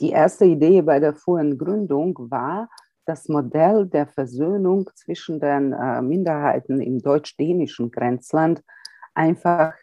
[0.00, 2.68] die erste Idee bei der frühen Gründung war,
[3.04, 8.62] das Modell der Versöhnung zwischen den äh, Minderheiten im deutsch-dänischen Grenzland
[9.14, 9.74] einfach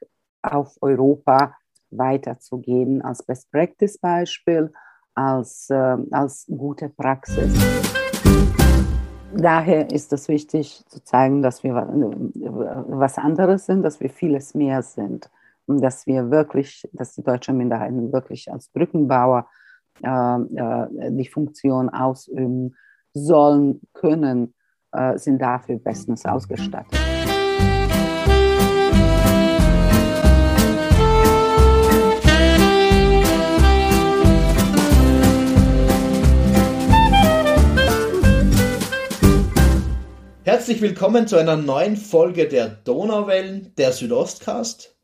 [0.42, 1.56] auf Europa
[1.90, 4.72] weiterzugeben als Best Practice Beispiel,
[5.16, 7.54] als, äh, als gute Praxis.
[9.36, 14.82] Daher ist es wichtig zu zeigen, dass wir was anderes sind, dass wir vieles mehr
[14.82, 15.30] sind
[15.66, 19.65] und dass wir wirklich, dass die deutschen Minderheiten wirklich als Brückenbauer äh, äh,
[20.02, 22.76] die Funktion ausüben
[23.14, 24.54] sollen, können,
[24.92, 27.00] äh, sind dafür bestens ausgestattet.
[40.44, 44.95] Herzlich willkommen zu einer neuen Folge der Donauwellen, der Südostcast.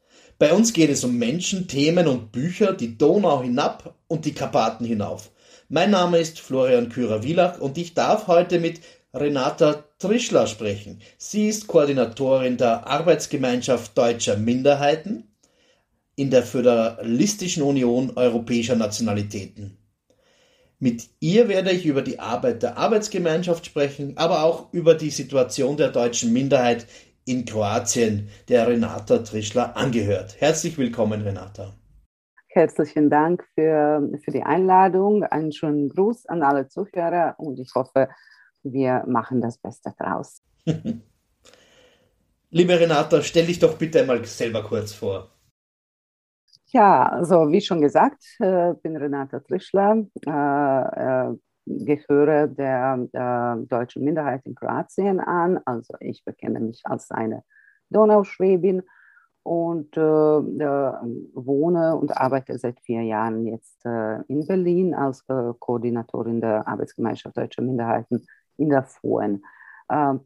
[0.41, 4.83] Bei uns geht es um Menschen, Themen und Bücher, die Donau hinab und die Karpaten
[4.83, 5.29] hinauf.
[5.69, 8.79] Mein Name ist Florian Kürer-Wielach und ich darf heute mit
[9.13, 10.99] Renata Trischler sprechen.
[11.19, 15.25] Sie ist Koordinatorin der Arbeitsgemeinschaft deutscher Minderheiten
[16.15, 19.77] in der Föderalistischen Union europäischer Nationalitäten.
[20.79, 25.77] Mit ihr werde ich über die Arbeit der Arbeitsgemeinschaft sprechen, aber auch über die Situation
[25.77, 26.87] der deutschen Minderheit
[27.25, 30.35] in Kroatien, der Renata Trischler angehört.
[30.39, 31.73] Herzlich willkommen, Renata.
[32.47, 35.23] Herzlichen Dank für, für die Einladung.
[35.23, 38.09] Einen schönen Gruß an alle Zuhörer und ich hoffe,
[38.63, 40.41] wir machen das Beste draus.
[42.49, 45.29] Liebe Renata, stell dich doch bitte einmal selber kurz vor.
[46.67, 51.33] Ja, also wie schon gesagt, äh, bin Renata Trischler, äh, äh,
[51.65, 55.59] gehöre der, der, deutschen Minderheit in Kroatien an.
[55.65, 57.43] Also ich bekenne mich als eine
[57.89, 58.83] Donauschwäbin
[59.43, 66.41] und äh, wohne und arbeite seit vier Jahren jetzt äh, in Berlin als äh, Koordinatorin
[66.41, 68.25] der Arbeitsgemeinschaft deutscher Minderheiten
[68.57, 69.41] in der FOEN.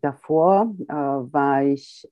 [0.02, 2.06] davor war ich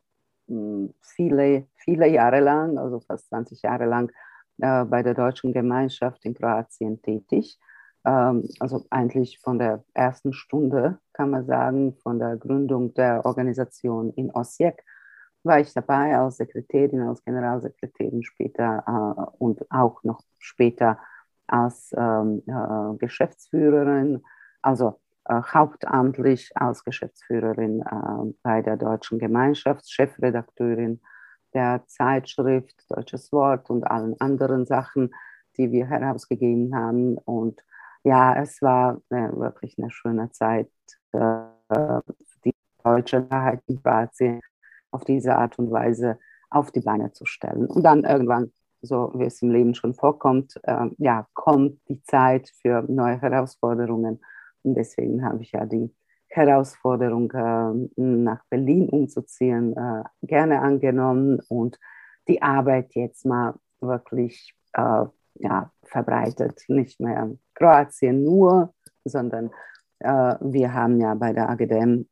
[1.01, 4.11] viele, viele Jahre lang, also fast 20 Jahre lang,
[4.59, 7.59] äh, bei der deutschen Gemeinschaft in Kroatien tätig.
[8.06, 14.12] Ähm, also eigentlich von der ersten Stunde, kann man sagen, von der Gründung der Organisation
[14.14, 14.84] in Osijek
[15.44, 21.00] war ich dabei als Sekretärin, als Generalsekretärin später äh, und auch noch später
[21.47, 24.24] als ähm, äh, Geschäftsführerin,
[24.62, 31.02] also äh, hauptamtlich als Geschäftsführerin äh, bei der Deutschen Gemeinschaft, Chefredakteurin
[31.53, 35.14] der Zeitschrift Deutsches Wort und allen anderen Sachen,
[35.58, 37.18] die wir herausgegeben haben.
[37.18, 37.64] Und
[38.03, 40.69] ja, es war äh, wirklich eine schöne Zeit,
[41.14, 42.02] äh,
[42.46, 42.53] die
[42.84, 44.41] deutsche Wahrheit in Kroatien
[44.91, 46.19] auf diese Art und Weise
[46.50, 47.66] auf die Beine zu stellen.
[47.66, 52.50] Und dann irgendwann, so wie es im Leben schon vorkommt, äh, ja, kommt die Zeit
[52.62, 54.22] für neue Herausforderungen.
[54.64, 55.94] Und deswegen habe ich ja die
[56.28, 61.80] Herausforderung, äh, nach Berlin umzuziehen, äh, gerne angenommen und
[62.28, 66.63] die Arbeit jetzt mal wirklich äh, ja, verbreitet.
[66.67, 68.73] Nicht mehr Kroatien nur,
[69.05, 69.51] sondern
[69.99, 72.05] wir haben ja bei der AGDM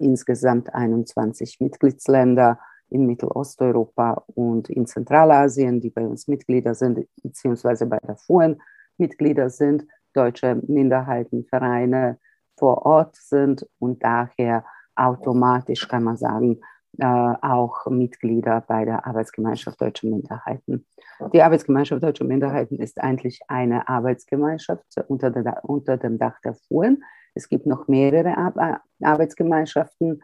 [0.00, 7.98] insgesamt 21 Mitgliedsländer in Mittelosteuropa und in Zentralasien, die bei uns Mitglieder sind, beziehungsweise bei
[7.98, 8.60] der FUN
[8.98, 12.18] Mitglieder sind, deutsche Minderheitenvereine,
[12.58, 14.64] vor Ort sind und daher
[14.94, 20.84] automatisch, kann man sagen, äh, auch Mitglieder bei der Arbeitsgemeinschaft Deutscher Minderheiten.
[21.32, 27.02] Die Arbeitsgemeinschaft Deutscher Minderheiten ist eigentlich eine Arbeitsgemeinschaft unter, der, unter dem Dach der FUN.
[27.34, 30.22] Es gibt noch mehrere Ar Arbeitsgemeinschaften,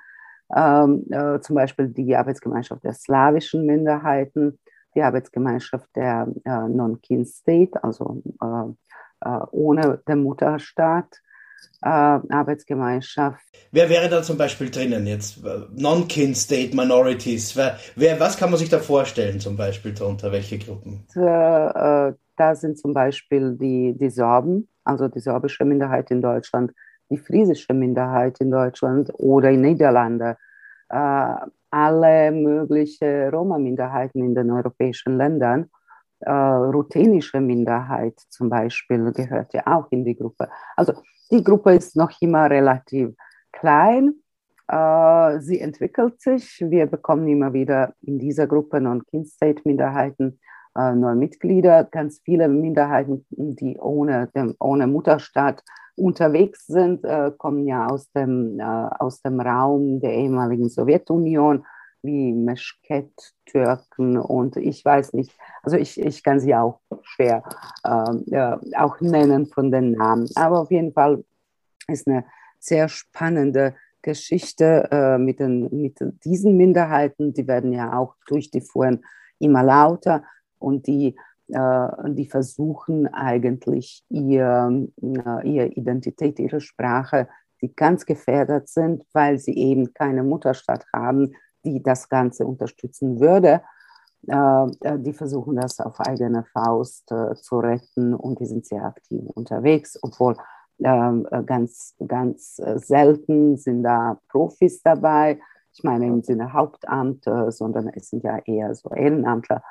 [0.54, 4.58] ähm, äh, zum Beispiel die Arbeitsgemeinschaft der slawischen Minderheiten,
[4.94, 11.20] die Arbeitsgemeinschaft der äh, Non-Kin-State, also äh, äh, ohne den Mutterstaat,
[11.82, 13.44] äh, Arbeitsgemeinschaft.
[13.72, 15.42] Wer wäre da zum Beispiel drinnen jetzt?
[15.74, 17.56] Non-Kin-State Minorities.
[17.56, 20.32] Wer, wer, was kann man sich da vorstellen zum Beispiel darunter?
[20.32, 21.04] Welche Gruppen?
[21.14, 26.72] Äh, da sind zum Beispiel die, die Sorben, also die sorbische Minderheit in Deutschland,
[27.10, 30.36] die friesische Minderheit in Deutschland oder in Niederlande.
[30.88, 31.34] Äh,
[31.70, 35.68] alle möglichen Roma-Minderheiten in den europäischen Ländern.
[36.20, 40.48] Äh, ruthenische Minderheit zum Beispiel gehört ja auch in die Gruppe.
[40.76, 40.94] Also
[41.30, 43.14] die Gruppe ist noch immer relativ
[43.52, 44.14] klein.
[44.68, 46.60] Äh, sie entwickelt sich.
[46.60, 50.40] Wir bekommen immer wieder in dieser Gruppe Non-Kin-State-Minderheiten
[50.76, 51.84] äh, neue Mitglieder.
[51.84, 54.28] Ganz viele Minderheiten, die ohne,
[54.58, 55.62] ohne Mutterstaat
[55.96, 61.64] unterwegs sind, äh, kommen ja aus dem, aus dem Raum der ehemaligen Sowjetunion,
[62.06, 65.32] wie Meschket-Türken und ich weiß nicht,
[65.62, 67.42] also ich, ich kann sie auch schwer
[67.84, 71.24] äh, auch nennen von den Namen, aber auf jeden Fall
[71.88, 72.24] ist eine
[72.58, 78.60] sehr spannende Geschichte äh, mit, den, mit diesen Minderheiten, die werden ja auch durch die
[78.60, 79.04] Fuhren
[79.38, 80.22] immer lauter
[80.58, 81.16] und die,
[81.48, 87.28] äh, die versuchen eigentlich ihr, äh, ihre Identität, ihre Sprache,
[87.60, 91.32] die ganz gefährdet sind, weil sie eben keine Mutterstadt haben,
[91.66, 93.60] die das Ganze unterstützen würde.
[94.28, 98.84] Äh, äh, die versuchen das auf eigene Faust äh, zu retten und die sind sehr
[98.84, 100.36] aktiv unterwegs, obwohl
[100.82, 105.38] ähm, äh, ganz, ganz selten sind da Profis dabei.
[105.74, 109.62] Ich meine im Sinne Hauptamt, sondern es sind ja eher so Ehrenamtler,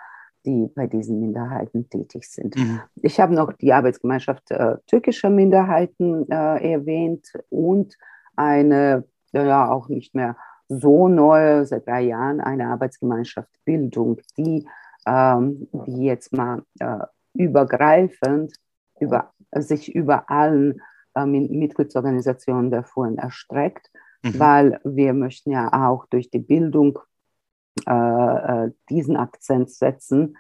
[0.46, 2.56] die bei diesen Minderheiten tätig sind.
[2.56, 2.82] Mhm.
[3.02, 7.96] Ich habe noch die Arbeitsgemeinschaft äh, türkischer Minderheiten äh, erwähnt und
[8.36, 14.68] eine, ja auch nicht mehr so neue, seit drei Jahren, eine Arbeitsgemeinschaft Bildung, die,
[15.06, 18.54] ähm, die jetzt mal äh, übergreifend
[19.00, 20.82] über, sich über allen
[21.16, 23.92] äh, Mitgliedsorganisationen der Fuhren erstreckt,
[24.24, 24.40] mhm.
[24.40, 27.00] weil wir möchten ja auch durch die Bildung
[27.88, 27.92] äh,
[28.66, 30.38] äh, diesen Akzent setzen,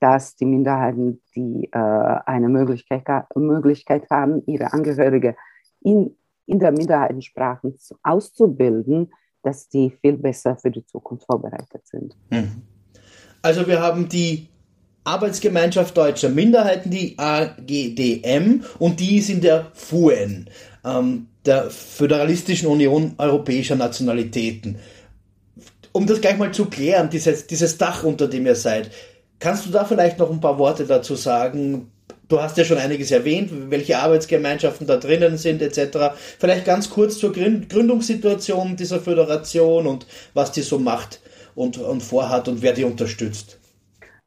[0.00, 5.34] dass die Minderheiten, die äh, eine Möglichkeit, Möglichkeit haben, ihre Angehörige
[5.80, 6.16] in,
[6.46, 9.12] in der Minderheitensprache auszubilden,
[9.42, 12.16] dass die viel besser für die Zukunft vorbereitet sind.
[12.30, 12.62] Mhm.
[13.42, 14.48] Also wir haben die
[15.04, 20.50] Arbeitsgemeinschaft deutscher Minderheiten, die AGDM, und die ist in der FUN,
[20.84, 24.78] ähm, der Föderalistischen Union Europäischer Nationalitäten.
[25.92, 28.90] Um das gleich mal zu klären, dieses, dieses Dach, unter dem ihr seid,
[29.38, 31.90] kannst du da vielleicht noch ein paar Worte dazu sagen?
[32.28, 36.14] Du hast ja schon einiges erwähnt, welche Arbeitsgemeinschaften da drinnen sind, etc.
[36.38, 41.22] Vielleicht ganz kurz zur Gründungssituation dieser Föderation und was die so macht
[41.54, 43.58] und, und vorhat und wer die unterstützt.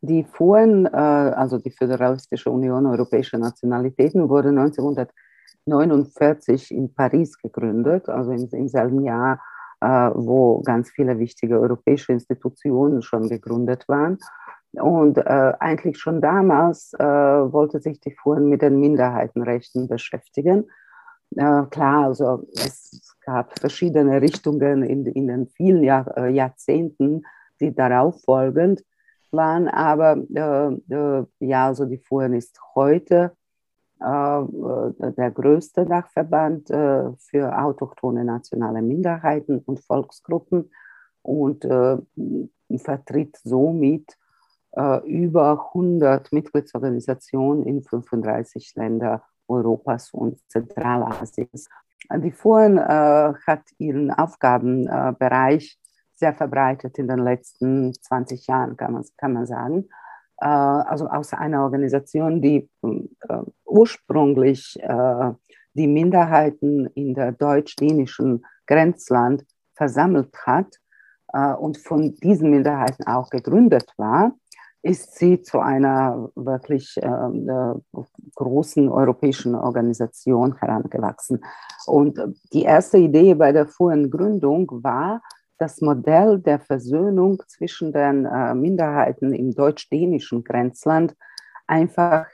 [0.02, 8.32] Die FUN, äh, also die Föderalistische Union Europäischer Nationalitäten, wurde 1949 in Paris gegründet, also
[8.32, 9.40] im, im selben Jahr,
[9.80, 14.18] äh, wo ganz viele wichtige europäische Institutionen schon gegründet waren.
[14.74, 20.70] Und äh, eigentlich schon damals äh, wollte sich die FUN mit den Minderheitenrechten beschäftigen.
[21.36, 27.24] Äh, klar, also es gab verschiedene Richtungen in, in den vielen Jahr, äh, Jahrzehnten,
[27.60, 28.84] die darauf folgend
[29.32, 33.36] waren, aber äh, äh, ja, also die FUN ist heute
[34.04, 40.72] der größte Dachverband für autochtone nationale Minderheiten und Volksgruppen
[41.22, 41.68] und
[42.78, 44.18] vertritt somit
[44.74, 51.68] über 100 Mitgliedsorganisationen in 35 Ländern Europas und Zentralasiens.
[52.10, 55.78] Die FUN hat ihren Aufgabenbereich
[56.22, 59.90] sehr verbreitet in den letzten 20 Jahren, kann man, kann man sagen.
[60.42, 65.32] Äh, also aus einer Organisation, die äh, ursprünglich äh,
[65.74, 70.76] die Minderheiten in der deutsch-dänischen Grenzland versammelt hat
[71.34, 74.34] äh, und von diesen Minderheiten auch gegründet war,
[74.84, 78.02] ist sie zu einer wirklich ähm, äh,
[78.36, 81.44] großen europäischen Organisation herangewachsen.
[81.86, 82.20] Und
[82.52, 85.22] die erste Idee bei der frühen Gründung war,
[85.60, 91.16] das Modell der Versöhnung zwischen den äh, Minderheiten im deutsch-dänischen Grenzland
[91.68, 92.26] einfach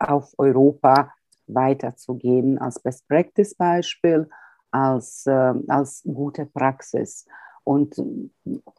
[0.00, 1.12] auf Europa
[1.46, 4.28] weiterzugeben als Best Practice Beispiel,
[4.72, 7.26] als, äh, als gute Praxis.
[7.64, 7.94] Und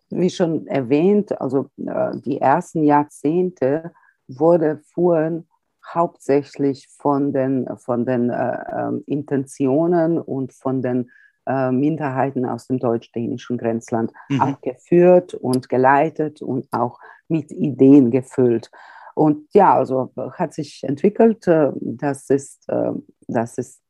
[0.10, 3.94] wie schon erwähnt, also äh, die ersten Jahrzehnte
[4.28, 5.48] wurde Fuhren
[5.86, 11.10] hauptsächlich von den, von den äh, ähm, Intentionen und von den
[11.46, 14.42] äh, Minderheiten aus dem deutsch-dänischen Grenzland mhm.
[14.42, 18.72] auch geführt und geleitet und auch mit Ideen gefüllt.
[19.16, 21.48] Und ja, also hat sich entwickelt.
[21.48, 22.92] Äh, das ist, äh,
[23.28, 23.82] das ist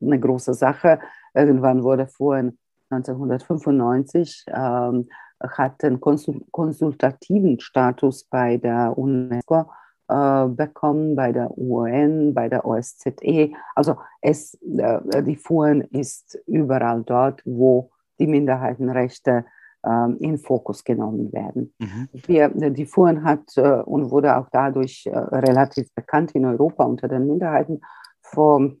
[0.00, 0.98] eine große Sache.
[1.32, 2.58] Irgendwann wurde vorhin
[2.94, 5.08] 1995 ähm,
[5.40, 9.66] hat den konsultativen Status bei der UNESCO
[10.08, 13.52] äh, bekommen bei der UN, bei der OSZE.
[13.74, 19.44] Also es, äh, die FUN ist überall dort, wo die Minderheitenrechte
[19.82, 21.74] äh, in Fokus genommen werden.
[21.78, 22.08] Mhm.
[22.12, 27.08] Wir, die FUN hat äh, und wurde auch dadurch äh, relativ bekannt in Europa unter
[27.08, 27.80] den Minderheiten.
[28.20, 28.72] Vor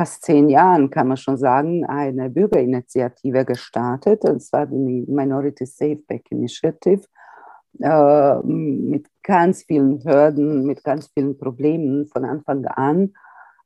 [0.00, 6.00] fast zehn Jahren, kann man schon sagen, eine Bürgerinitiative gestartet, und zwar die Minority Safe
[6.08, 7.02] Back Initiative
[7.80, 13.12] äh, mit ganz vielen Hürden, mit ganz vielen Problemen von Anfang an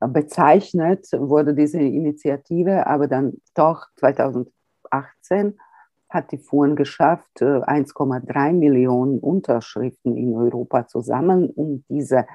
[0.01, 5.57] bezeichnet wurde diese Initiative, aber dann doch 2018
[6.11, 12.27] hat die FUN geschafft, 1,3 Millionen Unterschriften in Europa zu sammeln, um diese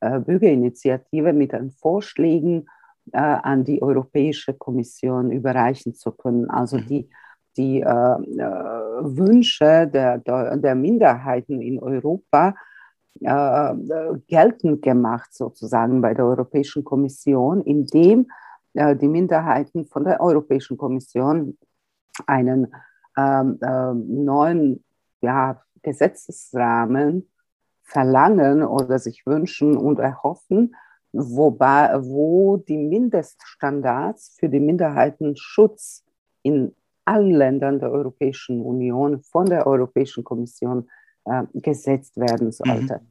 [0.00, 2.66] Bürgerinitiative mit den Vorschlägen
[3.12, 6.50] an die Europäische Kommission überreichen zu können.
[6.50, 6.86] Also mhm.
[6.86, 7.10] die,
[7.56, 12.54] die äh, Wünsche der, der Minderheiten in Europa
[13.20, 13.74] äh,
[14.26, 18.26] geltend gemacht, sozusagen bei der Europäischen Kommission, indem
[18.74, 21.56] äh, die Minderheiten von der Europäischen Kommission
[22.26, 22.74] einen
[23.16, 24.84] ähm, äh, neuen
[25.22, 27.30] ja, Gesetzesrahmen
[27.82, 30.74] verlangen oder sich wünschen und erhoffen,
[31.16, 36.04] wobei, wo die Mindeststandards für den Minderheitenschutz
[36.42, 40.88] in allen Ländern der Europäischen Union von der Europäischen Kommission
[41.24, 43.00] äh, gesetzt werden sollte.
[43.02, 43.08] Mhm.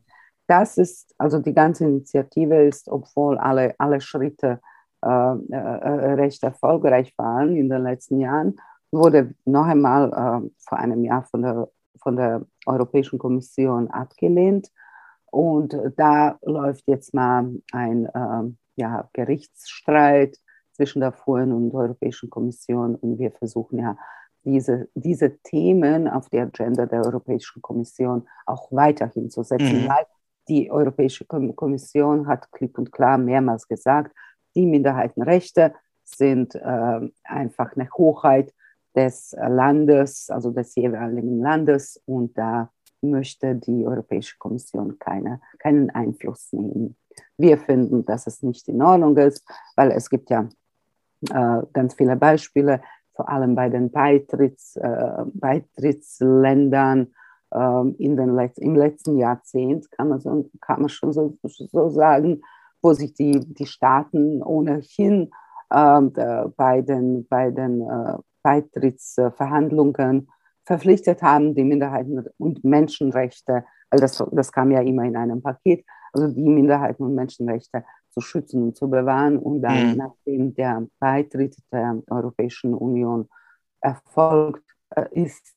[0.47, 4.59] Das ist, also die ganze Initiative ist, obwohl alle, alle Schritte
[5.03, 8.57] äh, äh, recht erfolgreich waren in den letzten Jahren,
[8.91, 11.69] wurde noch einmal äh, vor einem Jahr von der,
[12.01, 14.71] von der Europäischen Kommission abgelehnt.
[15.35, 20.37] Und da läuft jetzt mal ein äh, ja, Gerichtsstreit
[20.71, 22.95] zwischen der FUN und der Europäischen Kommission.
[22.95, 23.97] Und wir versuchen ja
[24.45, 29.89] diese, diese Themen auf die Agenda der Europäischen Kommission auch weiterhin zu setzen, mhm.
[29.89, 30.05] weil
[30.47, 34.15] die Europäische Kommission hat klipp und klar mehrmals gesagt,
[34.55, 35.73] die Minderheitenrechte
[36.05, 38.53] sind äh, einfach eine Hochheit
[38.95, 42.71] des Landes, also des jeweiligen Landes und da
[43.05, 46.95] möchte die Europäische Kommission keine, keinen Einfluss nehmen.
[47.37, 49.45] Wir finden, dass es nicht in Ordnung ist,
[49.75, 50.49] weil es gibt ja
[51.29, 52.81] äh, ganz viele Beispiele,
[53.13, 57.13] vor allem bei den Beitritts, äh, Beitrittsländern
[57.51, 61.89] äh, in den Let im letzten Jahrzehnt, kann man, so, kann man schon so, so
[61.89, 62.41] sagen,
[62.81, 65.31] wo sich die, die Staaten ohnehin
[65.73, 66.13] ähm,
[66.55, 70.29] bei den, bei den äh, Beitrittsverhandlungen
[70.65, 75.85] verpflichtet haben, die Minderheiten und Menschenrechte, weil das, das kam ja immer in einem Paket,
[76.11, 79.37] also die Minderheiten und Menschenrechte zu schützen und zu bewahren.
[79.37, 79.97] Und dann, mhm.
[79.97, 83.29] nachdem der Beitritt der Europäischen Union
[83.81, 84.63] erfolgt
[84.95, 85.53] äh, ist,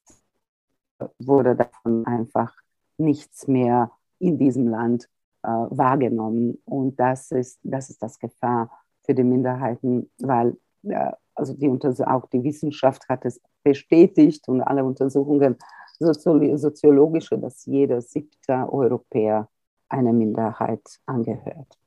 [1.18, 2.54] wurde davon einfach
[2.98, 5.08] nichts mehr in diesem Land
[5.42, 6.60] äh, wahrgenommen.
[6.64, 8.70] Und das ist, das ist das Gefahr
[9.04, 11.68] für die Minderheiten, weil äh, also die
[12.04, 15.56] auch die Wissenschaft hat es bestätigt und alle Untersuchungen
[15.98, 19.48] soziologische, dass jeder siebte Europäer
[19.88, 21.78] einer Minderheit angehört.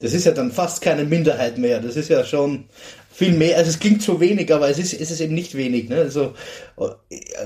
[0.00, 1.78] Das ist ja dann fast keine Minderheit mehr.
[1.80, 2.64] Das ist ja schon
[3.08, 3.56] viel mehr.
[3.56, 5.88] Also es klingt so wenig, aber es ist, es ist eben nicht wenig.
[5.88, 5.98] Ne?
[5.98, 6.34] Also,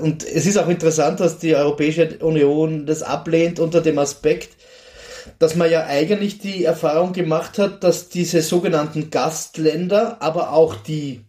[0.01, 4.57] und es ist auch interessant, dass die Europäische Union das ablehnt unter dem Aspekt,
[5.37, 11.21] dass man ja eigentlich die Erfahrung gemacht hat, dass diese sogenannten Gastländer, aber auch die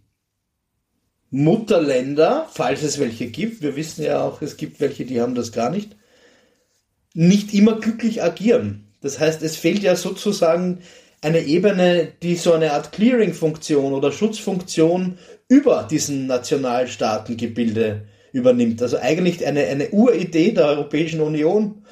[1.31, 5.53] Mutterländer, falls es welche gibt, wir wissen ja auch, es gibt welche, die haben das
[5.53, 5.97] gar nicht,
[7.15, 8.89] nicht immer glücklich agieren.
[9.01, 10.81] Das heißt, es fehlt ja sozusagen
[11.21, 15.19] eine Ebene, die so eine Art Clearing-Funktion oder Schutzfunktion
[15.49, 18.81] über diesen Nationalstaatengebilde übernimmt.
[18.83, 21.83] Also eigentlich eine, eine Uridee der Europäischen Union,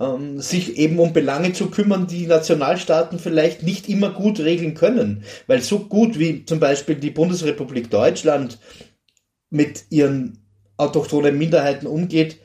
[0.00, 5.24] ähm, sich eben um Belange zu kümmern, die Nationalstaaten vielleicht nicht immer gut regeln können.
[5.46, 8.58] Weil so gut wie zum Beispiel die Bundesrepublik Deutschland
[9.50, 10.44] mit ihren
[10.76, 12.40] autochthonen Minderheiten umgeht,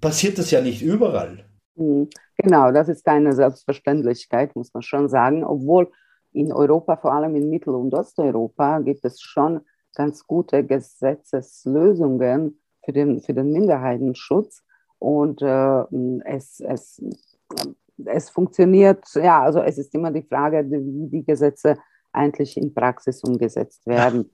[0.00, 1.44] passiert das ja nicht überall.
[1.76, 5.44] Hm, genau, das ist keine Selbstverständlichkeit, muss man schon sagen.
[5.44, 5.90] Obwohl
[6.32, 9.60] in Europa, vor allem in Mittel- und Osteuropa, gibt es schon
[9.94, 14.62] ganz gute Gesetzeslösungen für den, für den Minderheitenschutz.
[14.98, 15.84] Und äh,
[16.24, 17.02] es, es,
[18.04, 21.78] es funktioniert, ja, also es ist immer die Frage, wie die Gesetze
[22.12, 24.30] eigentlich in Praxis umgesetzt werden.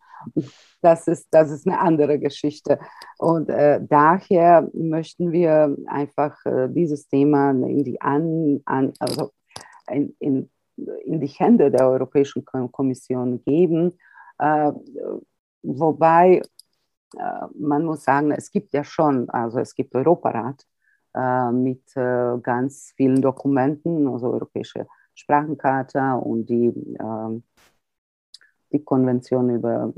[0.81, 2.79] Das ist, das ist eine andere Geschichte.
[3.19, 9.31] Und äh, daher möchten wir einfach äh, dieses Thema in die, an, an, also
[9.91, 10.51] in, in,
[11.05, 13.99] in die Hände der Europäischen Kommission geben.
[14.39, 14.73] Äh,
[15.63, 16.43] wobei
[17.55, 20.65] man muss sagen, es gibt ja schon, also es gibt Europarat
[21.15, 27.45] äh, mit äh, ganz vielen Dokumenten, also europäische Sprachenkarte und die, ähm,
[28.73, 29.93] die Konvention über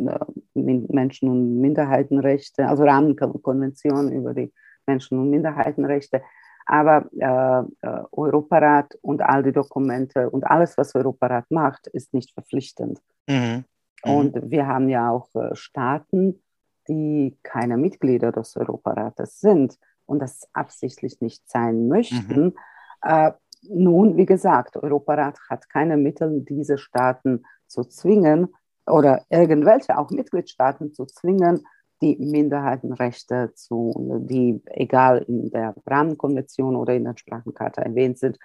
[0.52, 4.52] Menschen- und Minderheitenrechte, also Rahmenkonvention über die
[4.86, 6.22] Menschen- und Minderheitenrechte.
[6.66, 13.00] Aber äh, Europarat und all die Dokumente und alles, was Europarat macht, ist nicht verpflichtend.
[13.26, 13.64] Mhm.
[14.04, 14.12] Mhm.
[14.12, 16.42] Und wir haben ja auch Staaten,
[16.88, 22.44] die keine Mitglieder des Europarates sind und das absichtlich nicht sein möchten.
[22.44, 22.54] Mhm.
[23.02, 23.32] Äh,
[23.68, 28.54] nun, wie gesagt, Europarat hat keine Mittel, diese Staaten zu zwingen
[28.86, 31.66] oder irgendwelche auch Mitgliedstaaten zu zwingen,
[32.02, 38.38] die Minderheitenrechte zu, die egal in der Rahmenkonvention oder in der Sprachenkarte erwähnt sind,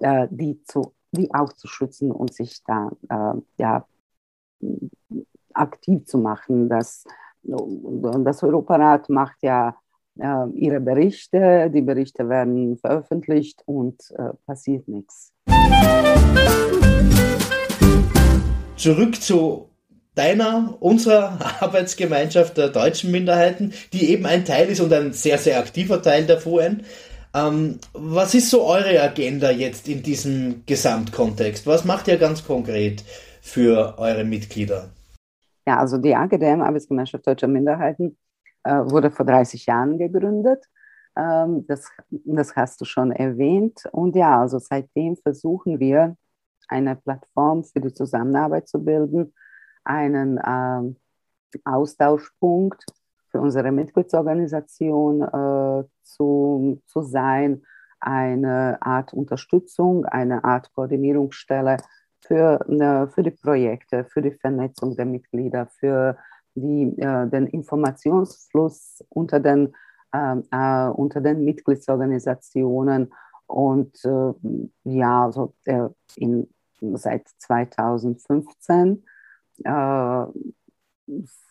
[0.00, 3.86] äh, die, zu, die auch zu schützen und sich da äh, ja,
[5.54, 6.68] aktiv zu machen.
[6.68, 7.04] Das,
[7.42, 9.76] das Europarat macht ja
[10.18, 15.32] äh, ihre Berichte, die Berichte werden veröffentlicht und äh, passiert nichts.
[18.76, 19.68] Zurück zu
[20.14, 25.58] deiner, unserer Arbeitsgemeinschaft der deutschen Minderheiten, die eben ein Teil ist und ein sehr, sehr
[25.58, 26.82] aktiver Teil der VN.
[27.34, 31.66] Ähm, was ist so eure Agenda jetzt in diesem Gesamtkontext?
[31.66, 33.04] Was macht ihr ganz konkret
[33.40, 34.90] für eure Mitglieder?
[35.68, 38.16] Ja, also die AGDM, Arbeitsgemeinschaft Deutscher Minderheiten,
[38.64, 40.64] äh, wurde vor 30 Jahren gegründet.
[41.14, 43.84] Ähm, das, das hast du schon erwähnt.
[43.92, 46.16] Und ja, also seitdem versuchen wir,
[46.68, 49.34] eine Plattform für die Zusammenarbeit zu bilden
[49.84, 50.96] einen ähm,
[51.66, 52.82] Austauschpunkt
[53.30, 57.62] für unsere Mitgliedsorganisation äh, zu, zu sein,
[58.00, 61.76] eine Art Unterstützung, eine Art Koordinierungsstelle
[62.28, 66.16] für, äh, für die Projekte, für die Vernetzung der Mitglieder, für
[66.54, 69.74] die, äh, den Informationsfluss unter den,
[70.12, 73.12] ähm, äh, unter den Mitgliedsorganisationen.
[73.46, 74.02] Und
[74.84, 75.54] ja, also,
[76.16, 79.02] in, seit 2015
[79.64, 80.26] äh,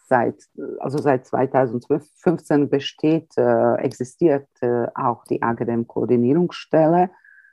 [0.07, 0.35] seit,
[0.79, 7.09] also seit 2015 besteht, äh, existiert äh, auch die AGDM-Koordinierungsstelle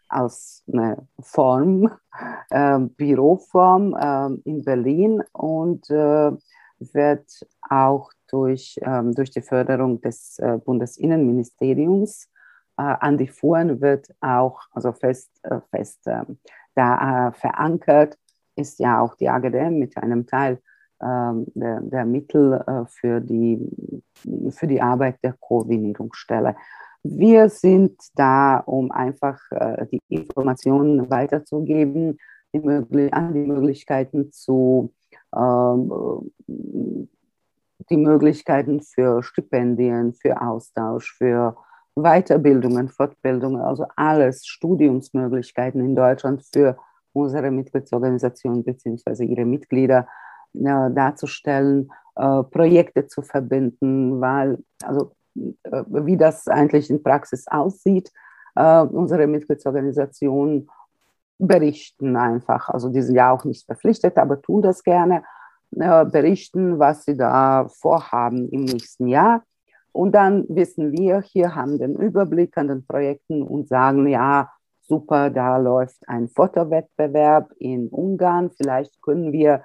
[0.09, 1.91] als eine Form,
[2.51, 6.33] äh, Büroform äh, in Berlin und äh,
[6.79, 12.29] wird auch durch, ähm, durch die Förderung des äh, Bundesinnenministeriums
[12.77, 15.31] an die Fuhren wird auch also fest,
[15.71, 16.41] fest ähm,
[16.75, 18.19] da verankert
[18.57, 20.61] ist ja auch die AGDM mit einem Teil
[21.03, 23.59] ähm, der, der, Mittel äh, für, die,
[24.51, 26.57] für die Arbeit der Koordinierungsstelle.
[27.07, 32.19] Wir sind da, um einfach äh, die Informationen weiterzugeben,
[32.55, 34.91] die, an die Möglichkeiten zu,
[35.37, 41.55] ähm, die Möglichkeiten für Stipendien, für Austausch, für
[41.95, 46.79] Weiterbildungen, Fortbildungen, also alles, Studiumsmöglichkeiten in Deutschland für
[47.12, 49.27] unsere Mitgliedsorganisation bzw.
[49.27, 50.09] ihre Mitglieder
[50.55, 58.12] äh, darzustellen, äh, Projekte zu verbinden, weil, also wie das eigentlich in Praxis aussieht,
[58.55, 60.68] äh, unsere Mitgliedsorganisationen
[61.38, 65.25] berichten einfach, also die sind ja auch nicht verpflichtet, aber tun das gerne,
[65.77, 69.42] äh, berichten, was sie da vorhaben im nächsten Jahr.
[69.92, 75.31] Und dann wissen wir, hier haben den Überblick an den Projekten und sagen, ja, super,
[75.31, 78.51] da läuft ein Fotowettbewerb in Ungarn.
[78.51, 79.62] Vielleicht können wir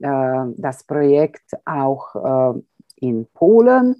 [0.00, 2.60] äh, das Projekt auch äh,
[2.96, 3.96] in Polen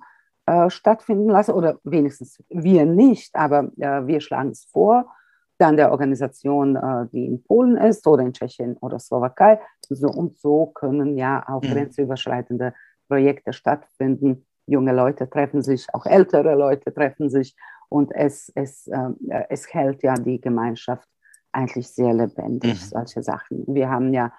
[0.46, 5.12] äh, stattfinden lassen oder wenigstens wir nicht, aber äh, wir schlagen es vor.
[5.58, 9.60] Dann der Organisation, äh, die in Polen ist oder in Tschechien oder Slowakei.
[9.88, 11.72] So und so können ja auch mhm.
[11.72, 12.74] grenzüberschreitende
[13.08, 14.46] Projekte stattfinden.
[14.66, 17.56] Junge Leute treffen sich, auch ältere Leute treffen sich
[17.88, 19.10] und es, es, äh,
[19.48, 21.08] es hält ja die Gemeinschaft
[21.52, 22.88] eigentlich sehr lebendig, mhm.
[22.88, 23.64] solche Sachen.
[23.66, 24.32] Wir haben ja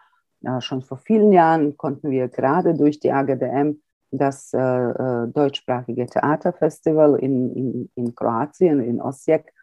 [0.44, 6.06] äh, schon vor vielen Jahren, konnten wir gerade durch die AGDM das äh, äh, deutschsprachige
[6.06, 9.54] Theaterfestival in, in, in Kroatien, in Osijek,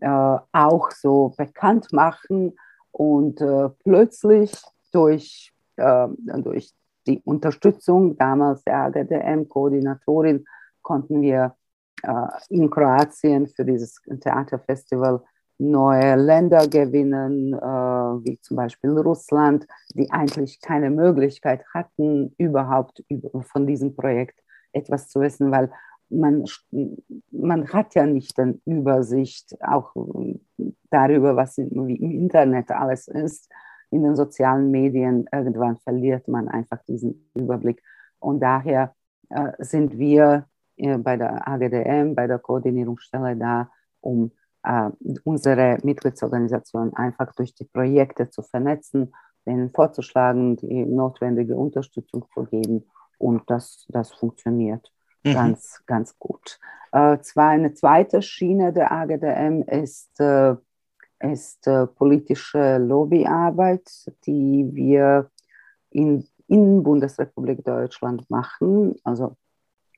[0.00, 2.56] äh, auch so bekannt machen
[2.92, 4.52] und äh, plötzlich
[4.92, 6.74] durch, durch
[7.06, 10.44] die Unterstützung damals der AGDM-Koordinatorin
[10.82, 11.54] konnten wir
[12.02, 15.22] äh, in Kroatien für dieses Theaterfestival
[15.60, 23.04] neue Länder gewinnen, äh, wie zum Beispiel Russland, die eigentlich keine Möglichkeit hatten, überhaupt
[23.42, 24.40] von diesem Projekt
[24.72, 25.70] etwas zu wissen, weil
[26.08, 26.44] man,
[27.30, 29.94] man hat ja nicht eine Übersicht auch
[30.90, 33.48] darüber, was im Internet alles ist.
[33.90, 37.82] In den sozialen Medien irgendwann verliert man einfach diesen Überblick.
[38.18, 38.94] Und daher
[39.28, 40.46] äh, sind wir
[40.76, 43.70] äh, bei der AGDM, bei der Koordinierungsstelle da,
[44.00, 44.90] um äh,
[45.24, 49.12] unsere Mitgliedsorganisation einfach durch die Projekte zu vernetzen,
[49.46, 52.84] denen vorzuschlagen, die notwendige Unterstützung zu geben.
[53.18, 54.90] Und das, das funktioniert
[55.24, 55.34] mhm.
[55.34, 56.58] ganz, ganz gut.
[56.92, 60.56] Äh, zwar eine zweite Schiene der AGDM ist, äh,
[61.20, 63.88] ist äh, politische Lobbyarbeit,
[64.26, 65.30] die wir
[65.90, 68.96] in, in Bundesrepublik Deutschland machen.
[69.04, 69.36] Also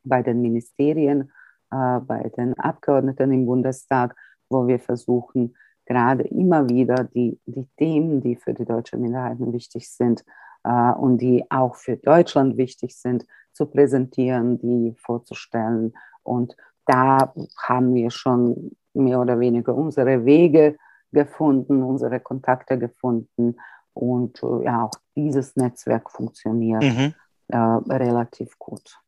[0.04, 1.32] bei den Ministerien,
[1.70, 4.16] äh, bei den Abgeordneten im Bundestag,
[4.52, 9.90] wo wir versuchen, gerade immer wieder die, die Themen, die für die deutschen Minderheiten wichtig
[9.90, 10.24] sind,
[10.64, 15.94] äh, und die auch für Deutschland wichtig sind, zu präsentieren, die vorzustellen.
[16.22, 20.76] Und da haben wir schon mehr oder weniger unsere Wege
[21.12, 23.56] gefunden, unsere Kontakte gefunden
[23.94, 27.14] und äh, ja, auch dieses Netzwerk funktioniert mhm.
[27.48, 28.98] äh, relativ gut.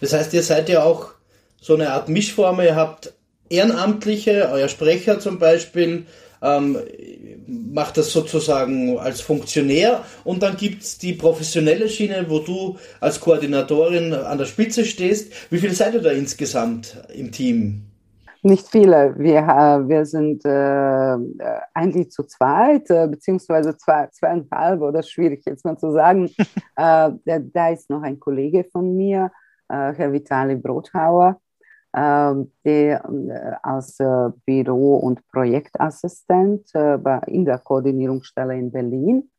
[0.00, 1.12] Das heißt, ihr seid ja auch
[1.60, 3.14] so eine Art Mischform, ihr habt
[3.50, 6.06] Ehrenamtliche, euer Sprecher zum Beispiel,
[6.42, 6.78] ähm,
[7.46, 13.20] macht das sozusagen als Funktionär und dann gibt es die professionelle Schiene, wo du als
[13.20, 15.32] Koordinatorin an der Spitze stehst.
[15.50, 17.82] Wie viel seid ihr da insgesamt im Team?
[18.42, 19.14] Nicht viele.
[19.18, 25.66] Wir, äh, wir sind äh, eigentlich zu zweit, äh, beziehungsweise zwei, zweieinhalb, oder schwierig jetzt
[25.66, 26.30] mal zu sagen.
[26.76, 29.30] äh, da ist noch ein Kollege von mir,
[29.68, 31.38] äh, Herr Vitali Brothauer,
[31.92, 39.30] der äh, als äh, Büro- und Projektassistent äh, in der Koordinierungsstelle in Berlin.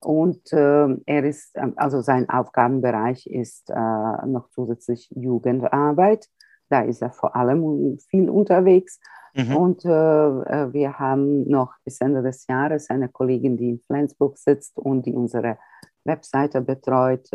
[0.00, 6.26] Und er ist, ähm, also sein Aufgabenbereich ist noch zusätzlich Jugendarbeit.
[6.68, 8.98] Da ist er vor allem viel unterwegs.
[9.34, 9.56] Mhm.
[9.56, 15.06] Und wir haben noch bis Ende des Jahres eine Kollegin, die in Flensburg sitzt und
[15.06, 15.58] die unsere
[16.04, 17.30] Webseite betreut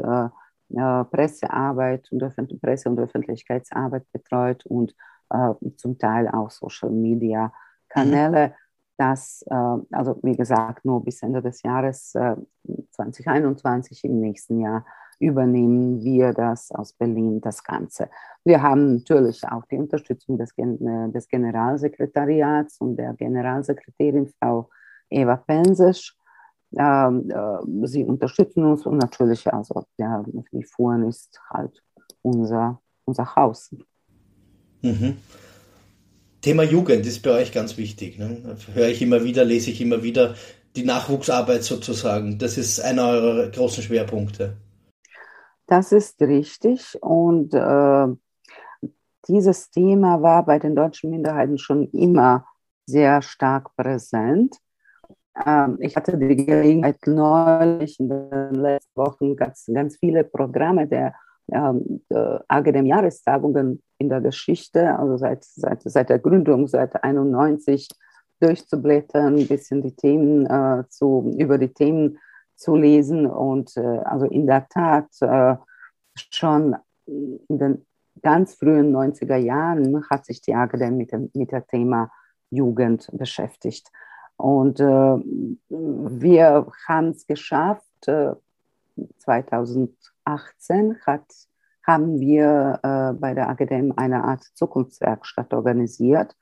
[0.69, 4.95] Pressearbeit und Öffentlich Presse- und Öffentlichkeitsarbeit betreut und
[5.29, 7.53] äh, zum Teil auch Social Media
[7.89, 8.49] Kanäle.
[8.49, 8.53] Mhm.
[8.97, 9.53] Das, äh,
[9.91, 12.11] also wie gesagt, nur bis Ende des Jahres
[12.91, 14.85] 2021, im nächsten Jahr,
[15.19, 18.09] übernehmen wir das aus Berlin, das Ganze.
[18.43, 24.69] Wir haben natürlich auch die Unterstützung des, des Generalsekretariats und der Generalsekretärin Frau
[25.09, 26.26] Eva Pensisch, äh,
[27.85, 31.81] sie unterstützen uns und natürlich, also ja, die Fuhren ist halt
[32.21, 33.73] unser, unser Haus.
[34.81, 35.17] Mhm.
[36.41, 38.19] Thema Jugend ist bei euch ganz wichtig.
[38.19, 38.55] Ne?
[38.73, 40.35] Höre ich immer wieder, lese ich immer wieder.
[40.75, 44.57] Die Nachwuchsarbeit sozusagen, das ist einer eurer großen Schwerpunkte.
[45.65, 48.07] Das ist richtig und äh,
[49.27, 52.45] dieses Thema war bei den deutschen Minderheiten schon immer
[52.85, 54.55] sehr stark präsent.
[55.45, 61.13] Ähm, ich hatte die Gelegenheit, neulich in den letzten Wochen ganz, ganz viele Programme der,
[61.51, 67.03] ähm, der AG dem Jahrestagungen in der Geschichte, also seit, seit, seit der Gründung, seit
[67.03, 67.89] 91
[68.39, 72.19] durchzublättern, ein bisschen die Themen äh, zu, über die Themen
[72.55, 73.25] zu lesen.
[73.25, 75.55] Und äh, also in der Tat äh,
[76.31, 77.85] schon in den
[78.21, 82.11] ganz frühen 90er Jahren hat sich die AG mit dem, mit dem Thema
[82.49, 83.89] Jugend beschäftigt.
[84.37, 85.17] Und äh,
[85.69, 88.33] wir haben es geschafft, äh,
[89.19, 91.25] 2018 hat,
[91.85, 96.35] haben wir äh, bei der Akademie eine Art Zukunftswerkstatt organisiert.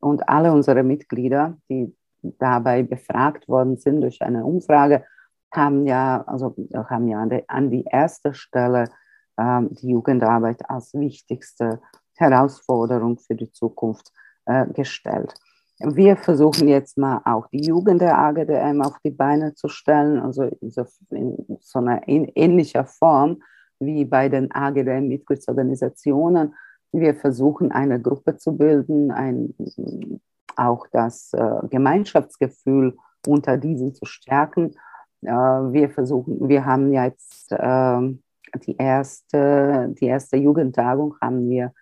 [0.00, 5.04] Und alle unsere Mitglieder, die dabei befragt worden sind durch eine Umfrage,
[5.52, 8.90] haben ja, also haben ja an, die, an die erste Stelle
[9.38, 11.80] ähm, die Jugendarbeit als wichtigste
[12.14, 14.12] Herausforderung für die Zukunft
[14.46, 15.34] äh, gestellt
[15.78, 20.44] wir versuchen jetzt mal auch die Jugend der AGDM auf die Beine zu stellen, also
[20.44, 23.42] in so, in so einer ähnlicher Form
[23.78, 26.54] wie bei den AGDM-Mitgliedsorganisationen.
[26.92, 29.52] Wir versuchen eine Gruppe zu bilden, ein,
[30.56, 34.74] auch das äh, Gemeinschaftsgefühl unter diesen zu stärken.
[35.20, 38.00] Äh, wir versuchen, wir haben jetzt äh,
[38.66, 41.74] die erste, die erste Jugendtagung haben wir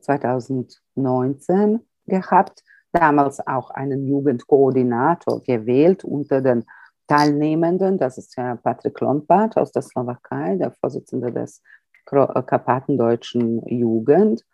[0.00, 6.64] 2019 gehabt damals auch einen Jugendkoordinator gewählt unter den
[7.06, 7.98] Teilnehmenden.
[7.98, 11.62] Das ist Herr Patrick Lombard aus der Slowakei, der Vorsitzende des
[12.10, 14.44] äh, Karpatendeutschen Jugend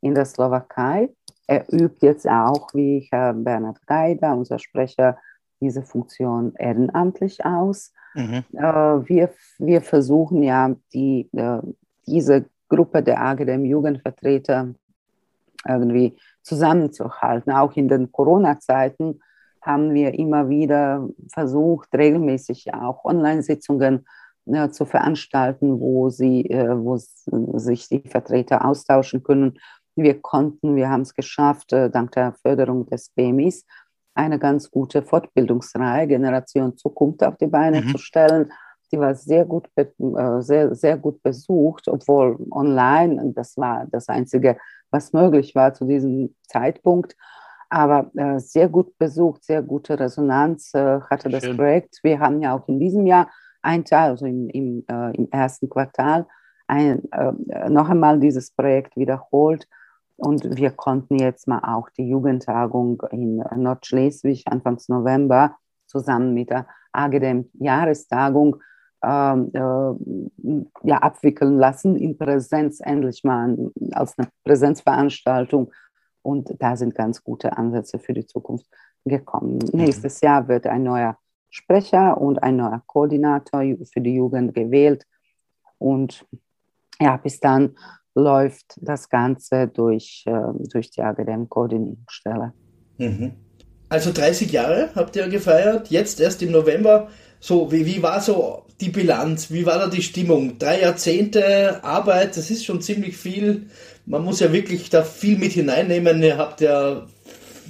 [0.00, 1.10] in der Slowakei.
[1.46, 5.18] Er übt jetzt auch, wie Herr Bernhard Geider, unser Sprecher,
[5.60, 7.92] diese Funktion ehrenamtlich aus.
[8.14, 8.44] Mhm.
[8.52, 11.60] Äh, wir, wir versuchen ja, die, äh,
[12.06, 14.74] diese Gruppe der AGDM Jugendvertreter
[15.66, 17.52] irgendwie zusammenzuhalten.
[17.52, 19.20] Auch in den Corona-Zeiten
[19.62, 24.06] haben wir immer wieder versucht, regelmäßig auch Online-Sitzungen
[24.46, 29.58] äh, zu veranstalten, wo, sie, äh, wo sich die Vertreter austauschen können.
[29.96, 33.64] Wir konnten, wir haben es geschafft, äh, dank der Förderung des BMIs,
[34.14, 37.88] eine ganz gute Fortbildungsreihe Generation Zukunft auf die Beine mhm.
[37.88, 38.52] zu stellen.
[38.92, 39.86] Die war sehr gut, äh,
[40.40, 44.58] sehr, sehr gut besucht, obwohl online, das war das einzige
[44.94, 47.16] was möglich war zu diesem Zeitpunkt.
[47.68, 51.56] Aber äh, sehr gut besucht, sehr gute Resonanz äh, hatte das Schön.
[51.56, 51.98] Projekt.
[52.04, 53.28] Wir haben ja auch in diesem Jahr
[53.62, 56.26] ein Teil, also im, im, äh, im ersten Quartal,
[56.68, 59.66] ein, äh, noch einmal dieses Projekt wiederholt.
[60.16, 66.68] Und wir konnten jetzt mal auch die Jugendtagung in Nordschleswig Anfangs November zusammen mit der
[66.92, 68.73] AGDM Jahrestagung äh,
[69.04, 73.56] ja, abwickeln lassen in Präsenz, endlich mal
[73.92, 75.72] als eine Präsenzveranstaltung.
[76.22, 78.66] Und da sind ganz gute Ansätze für die Zukunft
[79.04, 79.58] gekommen.
[79.58, 79.80] Mhm.
[79.80, 81.18] Nächstes Jahr wird ein neuer
[81.50, 83.62] Sprecher und ein neuer Koordinator
[83.92, 85.06] für die Jugend gewählt.
[85.78, 86.26] Und
[87.00, 87.76] ja, bis dann
[88.14, 92.52] läuft das Ganze durch, äh, durch die AGDM-Koordinierungsstelle.
[92.98, 93.32] Mhm.
[93.88, 97.08] Also 30 Jahre habt ihr gefeiert, jetzt erst im November.
[97.40, 99.50] So, wie, wie war so die Bilanz?
[99.50, 100.58] Wie war da die Stimmung?
[100.58, 103.66] Drei Jahrzehnte Arbeit, das ist schon ziemlich viel.
[104.06, 106.22] Man muss ja wirklich da viel mit hineinnehmen.
[106.22, 107.06] Ihr habt ja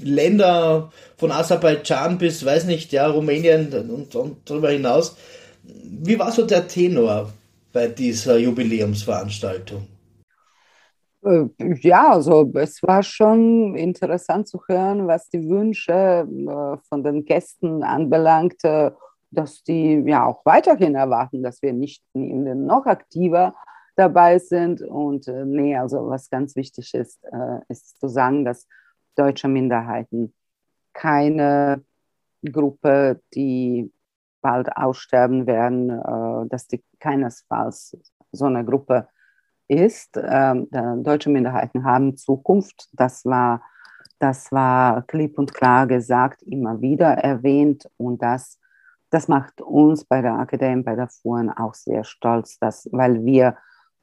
[0.03, 5.17] Länder von Aserbaidschan bis, weiß nicht, ja, Rumänien und, und darüber hinaus.
[5.63, 7.33] Wie war so der Tenor
[7.73, 9.87] bei dieser Jubiläumsveranstaltung?
[11.25, 11.47] Äh,
[11.81, 17.83] ja, also es war schon interessant zu hören, was die Wünsche äh, von den Gästen
[17.83, 18.63] anbelangt,
[19.35, 23.55] dass die ja auch weiterhin erwarten, dass wir nicht noch aktiver
[23.97, 24.83] dabei sind.
[24.83, 27.21] Und äh, nee, also was ganz wichtig ist,
[27.69, 28.67] ist zu sagen, dass
[29.17, 30.35] deutsche Minderheiten
[30.93, 31.83] keine
[32.43, 33.93] Gruppe, die
[34.41, 37.97] bald aussterben werden, dass die keinesfalls
[38.33, 39.09] so eine Gruppe
[39.69, 40.55] ist, äh,
[40.99, 42.89] deutsche Minderheiten haben Zukunft.
[42.93, 43.63] Das war,
[44.19, 48.59] das war klipp und klar gesagt, immer wieder erwähnt und das,
[49.15, 53.57] das macht uns bei der Akademie, bei der FUAN auch sehr stolz, dass, weil wir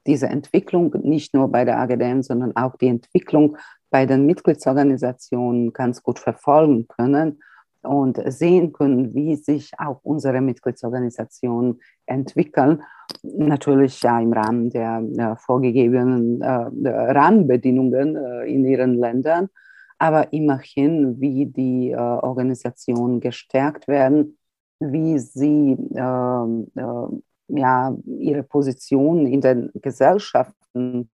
[0.08, 3.58] diese Entwicklung nicht nur bei der Akademie, sondern auch die Entwicklung
[3.89, 7.41] bei den Mitgliedsorganisationen ganz gut verfolgen können
[7.82, 12.82] und sehen können, wie sich auch unsere Mitgliedsorganisationen entwickeln.
[13.21, 19.50] Natürlich ja im Rahmen der, der vorgegebenen äh, Rahmenbedingungen äh, in ihren Ländern,
[19.97, 24.38] aber immerhin, wie die äh, Organisationen gestärkt werden,
[24.82, 31.10] wie sie ähm, äh, ja, ihre Position in den Gesellschaften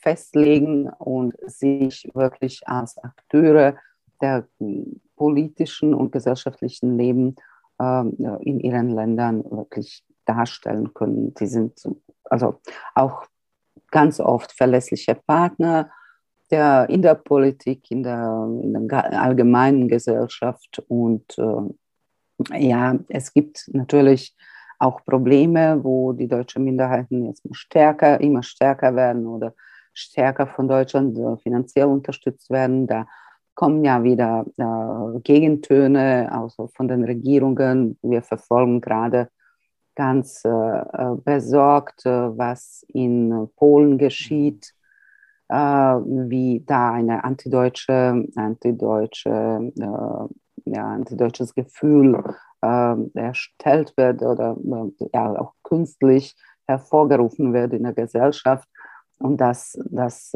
[0.00, 3.76] festlegen und sich wirklich als Akteure
[4.20, 4.46] der
[5.16, 7.36] politischen und gesellschaftlichen Leben
[7.80, 8.02] äh,
[8.42, 11.34] in ihren Ländern wirklich darstellen können.
[11.34, 11.82] Die sind
[12.24, 12.60] also
[12.94, 13.24] auch
[13.90, 15.90] ganz oft verlässliche Partner
[16.50, 20.82] der, in der Politik, in der, in der allgemeinen Gesellschaft.
[20.88, 21.74] Und äh,
[22.52, 24.36] ja, es gibt natürlich
[24.78, 29.54] auch Probleme, wo die deutschen Minderheiten jetzt stärker, immer stärker werden oder
[29.94, 32.86] stärker von Deutschland äh, finanziell unterstützt werden.
[32.86, 33.06] Da
[33.54, 37.98] kommen ja wieder äh, Gegentöne also von den Regierungen.
[38.02, 39.28] Wir verfolgen gerade
[39.94, 44.74] ganz äh, äh besorgt, äh, was in Polen geschieht,
[45.48, 49.72] äh, wie da eine antideutsche, antideutsche,
[50.66, 52.22] ja, antideutsches Gefühl
[53.14, 54.56] erstellt wird oder
[55.12, 56.34] ja, auch künstlich
[56.66, 58.68] hervorgerufen wird in der Gesellschaft.
[59.18, 60.34] Und das, das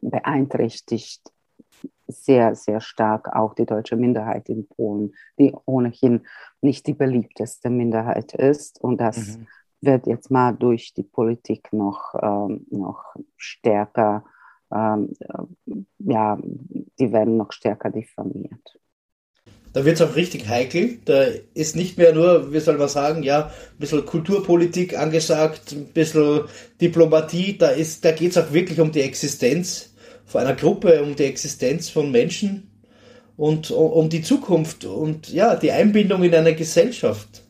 [0.00, 1.32] beeinträchtigt
[2.06, 6.26] sehr, sehr stark auch die deutsche Minderheit in Polen, die ohnehin
[6.60, 8.80] nicht die beliebteste Minderheit ist.
[8.80, 9.46] Und das mhm.
[9.80, 14.24] wird jetzt mal durch die Politik noch, ähm, noch stärker,
[14.72, 15.12] ähm,
[15.98, 18.78] ja, die werden noch stärker diffamiert.
[19.72, 20.98] Da wird es auch richtig heikel.
[21.04, 25.86] Da ist nicht mehr nur, wie soll man sagen, ja, ein bisschen Kulturpolitik angesagt, ein
[25.86, 26.42] bisschen
[26.80, 27.56] Diplomatie.
[27.56, 27.70] Da,
[28.02, 29.94] da geht es auch wirklich um die Existenz
[30.26, 32.70] von einer Gruppe, um die Existenz von Menschen
[33.36, 37.42] und um die Zukunft und ja, die Einbindung in eine Gesellschaft.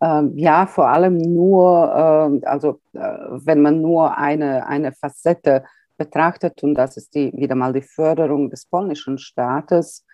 [0.00, 5.64] Ähm, ja, vor allem nur, ähm, also äh, wenn man nur eine, eine Facette
[5.96, 10.05] betrachtet, und das ist die, wieder mal die Förderung des polnischen Staates,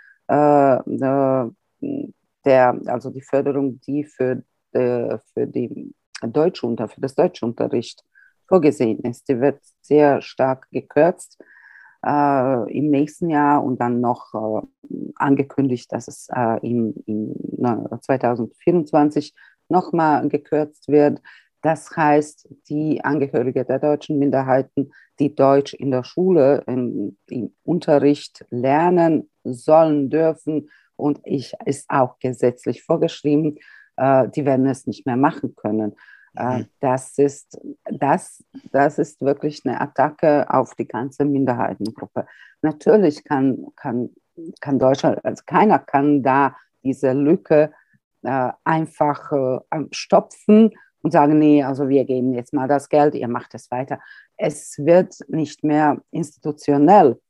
[2.45, 4.43] der, also die Förderung, die für,
[4.73, 8.05] äh, für, die Deutschunter, für das Deutschunterricht
[8.47, 11.39] vorgesehen ist, die wird sehr stark gekürzt
[12.05, 14.67] äh, im nächsten Jahr und dann noch äh,
[15.17, 17.35] angekündigt, dass es äh, im, im
[18.01, 19.35] 2024
[19.69, 21.21] nochmal gekürzt wird.
[21.63, 28.45] Das heißt, die Angehörige der deutschen Minderheiten, die Deutsch in der Schule, im, im Unterricht
[28.51, 33.59] lernen sollen, dürfen und ich ist auch gesetzlich vorgeschrieben,
[33.97, 35.97] äh, die werden es nicht mehr machen können.
[36.37, 36.67] Äh, mhm.
[36.81, 42.27] Das ist, das, das ist wirklich eine Attacke auf die ganze Minderheitengruppe.
[42.63, 44.11] Natürlich kann, kann,
[44.61, 47.73] kann Deutschland, also keiner kann da diese Lücke
[48.23, 50.71] äh, einfach äh, stopfen
[51.03, 53.99] und sagen, nee, also wir geben jetzt mal das Geld, ihr macht es weiter.
[54.37, 57.21] Es wird nicht mehr institutionell,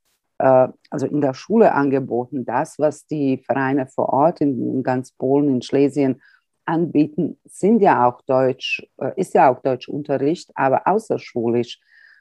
[0.45, 5.49] also in der Schule angeboten, das, was die Vereine vor Ort in, in ganz Polen,
[5.49, 6.21] in Schlesien
[6.65, 11.79] anbieten, sind ja auch Deutsch, äh, ist ja auch Deutschunterricht, aber außerschulisch.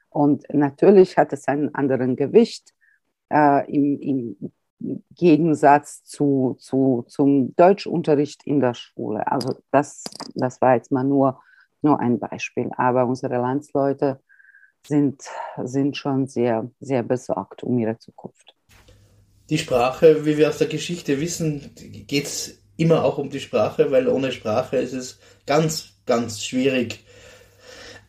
[0.09, 2.73] Und natürlich hat es einen anderen Gewicht
[3.33, 4.53] äh, im, im,
[5.15, 9.25] Gegensatz zu, zu, zum Deutschunterricht in der Schule.
[9.31, 10.03] Also das,
[10.35, 11.41] das war jetzt mal nur,
[11.83, 12.69] nur ein Beispiel.
[12.77, 14.21] Aber unsere Landsleute
[14.87, 15.23] sind,
[15.65, 18.55] sind schon sehr, sehr besorgt um ihre Zukunft.
[19.51, 21.73] Die Sprache, wie wir aus der Geschichte wissen,
[22.07, 27.05] geht es immer auch um die Sprache, weil ohne Sprache ist es ganz, ganz schwierig,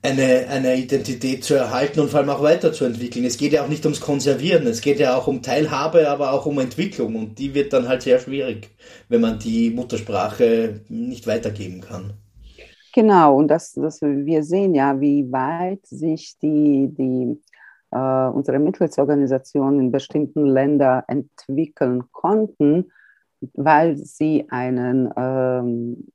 [0.01, 3.23] eine, eine Identität zu erhalten und vor allem auch weiterzuentwickeln.
[3.23, 6.45] Es geht ja auch nicht ums Konservieren, es geht ja auch um Teilhabe, aber auch
[6.45, 8.69] um Entwicklung und die wird dann halt sehr schwierig,
[9.07, 12.13] wenn man die Muttersprache nicht weitergeben kann.
[12.93, 17.41] Genau, und das, das, wir sehen ja, wie weit sich die, die,
[17.91, 22.91] äh, unsere Mitgliedsorganisationen in bestimmten Ländern entwickeln konnten,
[23.53, 26.07] weil sie einen ähm,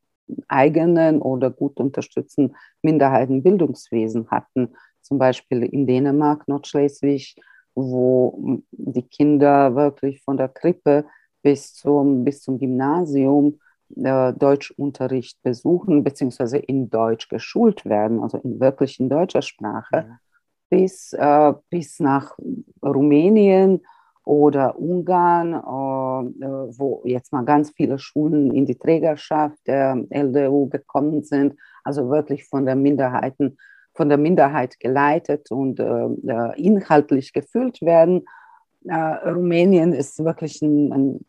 [0.47, 4.75] eigenen oder gut unterstützten Minderheitenbildungswesen hatten.
[5.03, 7.35] Zum Beispiel in Dänemark, Nordschleswig,
[7.75, 11.07] wo die Kinder wirklich von der Krippe
[11.43, 13.59] bis zum, bis zum Gymnasium
[13.97, 20.19] äh, Deutschunterricht besuchen, beziehungsweise in Deutsch geschult werden, also in wirklich in deutscher Sprache, ja.
[20.71, 22.37] bis, äh, bis nach
[22.83, 23.81] Rumänien
[24.29, 30.69] oder Ungarn, äh, äh, wo jetzt mal ganz viele Schulen in die Trägerschaft der LDU
[30.69, 33.57] gekommen sind, also wirklich von der Minderheiten,
[33.95, 38.27] von der Minderheit geleitet und äh, inhaltlich gefüllt werden.
[38.85, 41.21] Rumänien ist wirklich ein, ein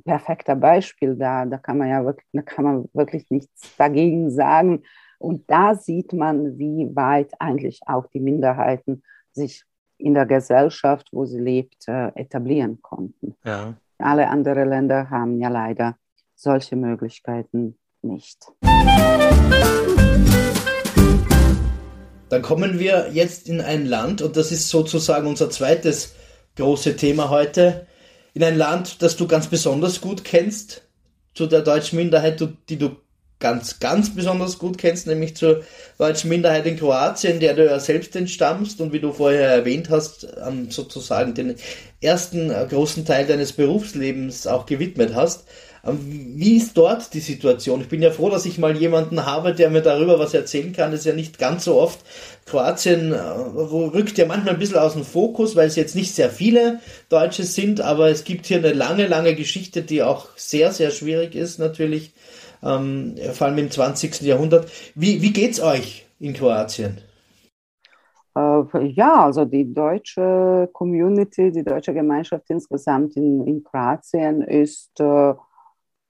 [0.00, 1.44] perfekter Beispiel da.
[1.46, 4.82] Da kann man ja wirklich, da kann man wirklich nichts dagegen sagen.
[5.18, 9.64] Und da sieht man, wie weit eigentlich auch die Minderheiten sich
[9.98, 13.36] in der Gesellschaft, wo sie lebt, äh, etablieren konnten.
[13.44, 13.74] Ja.
[13.98, 15.96] Alle anderen Länder haben ja leider
[16.34, 18.50] solche Möglichkeiten nicht.
[22.30, 26.14] Dann kommen wir jetzt in ein Land, und das ist sozusagen unser zweites
[26.56, 27.86] große Thema heute,
[28.34, 30.82] in ein Land, das du ganz besonders gut kennst,
[31.34, 32.96] zu der deutschen Minderheit, die du
[33.40, 35.64] ganz, ganz besonders gut kennst, nämlich zur
[35.98, 40.28] deutschen Minderheit in Kroatien, der du ja selbst entstammst und wie du vorher erwähnt hast,
[40.68, 41.56] sozusagen den
[42.00, 45.44] ersten äh, großen Teil deines Berufslebens auch gewidmet hast.
[45.84, 45.98] Ähm,
[46.36, 47.80] wie ist dort die Situation?
[47.80, 50.90] Ich bin ja froh, dass ich mal jemanden habe, der mir darüber was erzählen kann.
[50.90, 52.00] Das ist ja nicht ganz so oft.
[52.46, 56.30] Kroatien äh, rückt ja manchmal ein bisschen aus dem Fokus, weil es jetzt nicht sehr
[56.30, 60.90] viele Deutsche sind, aber es gibt hier eine lange, lange Geschichte, die auch sehr, sehr
[60.90, 62.12] schwierig ist natürlich
[62.62, 64.20] ähm, vor allem im 20.
[64.22, 64.70] Jahrhundert.
[64.94, 66.98] Wie, wie es euch in Kroatien?
[68.36, 75.34] Äh, ja, also die deutsche Community, die deutsche Gemeinschaft insgesamt in, in Kroatien ist äh,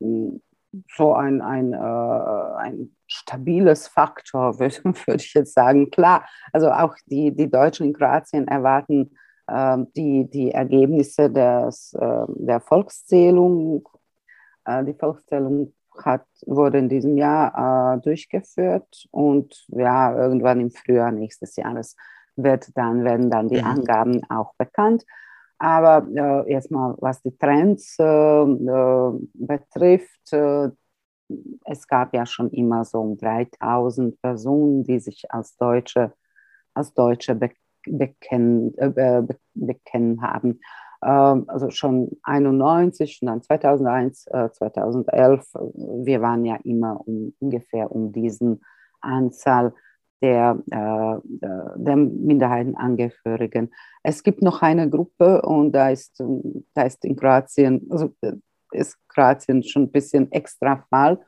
[0.01, 5.91] so ein, ein, äh, ein stabiles Faktor, würde, würde ich jetzt sagen.
[5.91, 12.25] Klar, also auch die, die Deutschen in Kroatien erwarten äh, die, die Ergebnisse des, äh,
[12.29, 13.89] der Volkszählung.
[14.65, 15.73] Äh, die Volkszählung
[16.05, 21.97] hat, wurde in diesem Jahr äh, durchgeführt und ja, irgendwann im Frühjahr nächstes Jahres
[22.37, 23.67] wird dann, werden dann die mhm.
[23.67, 25.05] Angaben auch bekannt.
[25.61, 30.71] Aber äh, erstmal, was die Trends äh, äh betrifft, äh,
[31.67, 36.15] es gab ja schon immer so um 3000 Personen, die sich als Deutsche,
[36.73, 37.39] als Deutsche
[37.87, 40.61] bekennen, äh, bekennen haben.
[41.05, 45.59] Ähm, also schon 91 und dann 2001, 2011, äh,
[46.07, 48.63] wir waren ja immer um, ungefähr um diesen
[49.03, 49.75] Anzahl
[50.23, 53.73] der, äh, der Minderheitenangehörigen.
[54.03, 56.23] Es gibt noch eine Gruppe und da ist,
[56.75, 58.33] da ist in Kroatien, also äh,
[58.73, 61.19] ist Kroatien schon ein bisschen extra Fall.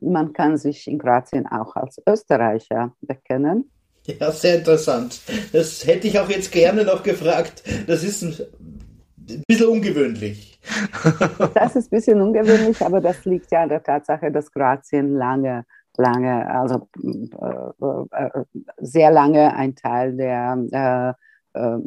[0.00, 3.70] Man kann sich in Kroatien auch als Österreicher bekennen.
[4.06, 5.20] Ja, sehr interessant.
[5.52, 7.62] Das hätte ich auch jetzt gerne noch gefragt.
[7.86, 8.34] Das ist ein
[9.30, 10.58] ein bisschen ungewöhnlich.
[11.54, 15.64] Das ist ein bisschen ungewöhnlich, aber das liegt ja an der Tatsache, dass Kroatien lange,
[15.96, 18.44] lange, also äh, äh,
[18.78, 21.16] sehr lange ein Teil der,
[21.52, 21.78] äh,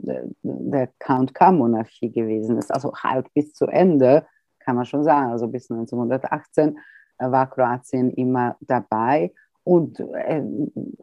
[0.43, 2.73] der Count K-Monarchie gewesen ist.
[2.73, 4.25] Also halt bis zu Ende,
[4.59, 6.77] kann man schon sagen, also bis 1918
[7.17, 9.33] war Kroatien immer dabei.
[9.63, 10.43] Und äh,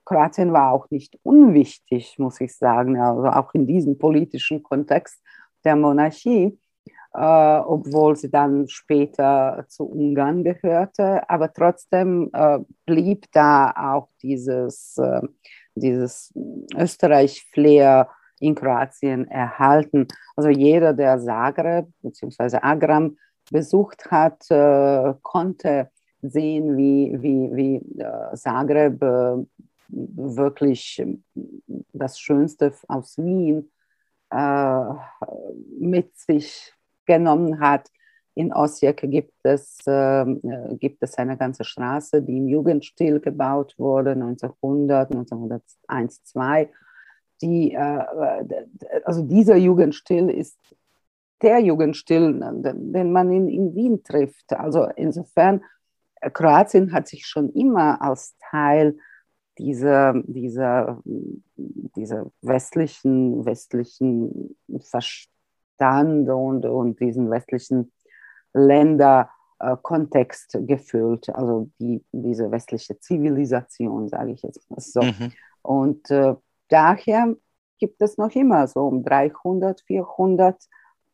[0.05, 5.23] Kroatien war auch nicht unwichtig, muss ich sagen, also auch in diesem politischen Kontext
[5.65, 6.59] der Monarchie,
[7.15, 11.29] äh, obwohl sie dann später zu Ungarn gehörte.
[11.29, 15.21] Aber trotzdem äh, blieb da auch dieses, äh,
[15.75, 16.33] dieses
[16.77, 18.09] Österreich-Flair
[18.39, 20.07] in Kroatien erhalten.
[20.37, 22.59] Also jeder, der Zagreb bzw.
[22.63, 23.17] Agram
[23.51, 25.91] besucht hat, äh, konnte
[26.23, 29.45] sehen, wie, wie, wie äh, Zagreb äh,
[29.89, 31.03] wirklich
[31.93, 33.69] das Schönste aus Wien
[35.81, 36.73] mit sich
[37.11, 37.91] genommen hat.
[38.35, 40.25] In Osijek gibt es, äh,
[40.79, 46.71] gibt es eine ganze Straße, die im Jugendstil gebaut wurde, 1900, 1901, 2.
[47.43, 48.05] Die, äh,
[49.05, 50.59] also dieser Jugendstil ist
[51.43, 52.39] der Jugendstil,
[52.95, 54.53] den man in, in Wien trifft.
[54.53, 55.63] Also insofern,
[56.33, 58.97] Kroatien hat sich schon immer als Teil
[59.59, 61.03] dieser, dieser,
[61.97, 64.57] dieser westlichen, westlichen
[65.81, 67.91] Verstand und, und diesen westlichen
[68.53, 75.03] Länderkontext äh, gefühlt, also die, diese westliche Zivilisation, sage ich jetzt mal so.
[75.03, 75.33] Mhm.
[75.63, 76.35] Und äh,
[76.69, 77.35] daher
[77.79, 80.63] gibt es noch immer so um 300, 400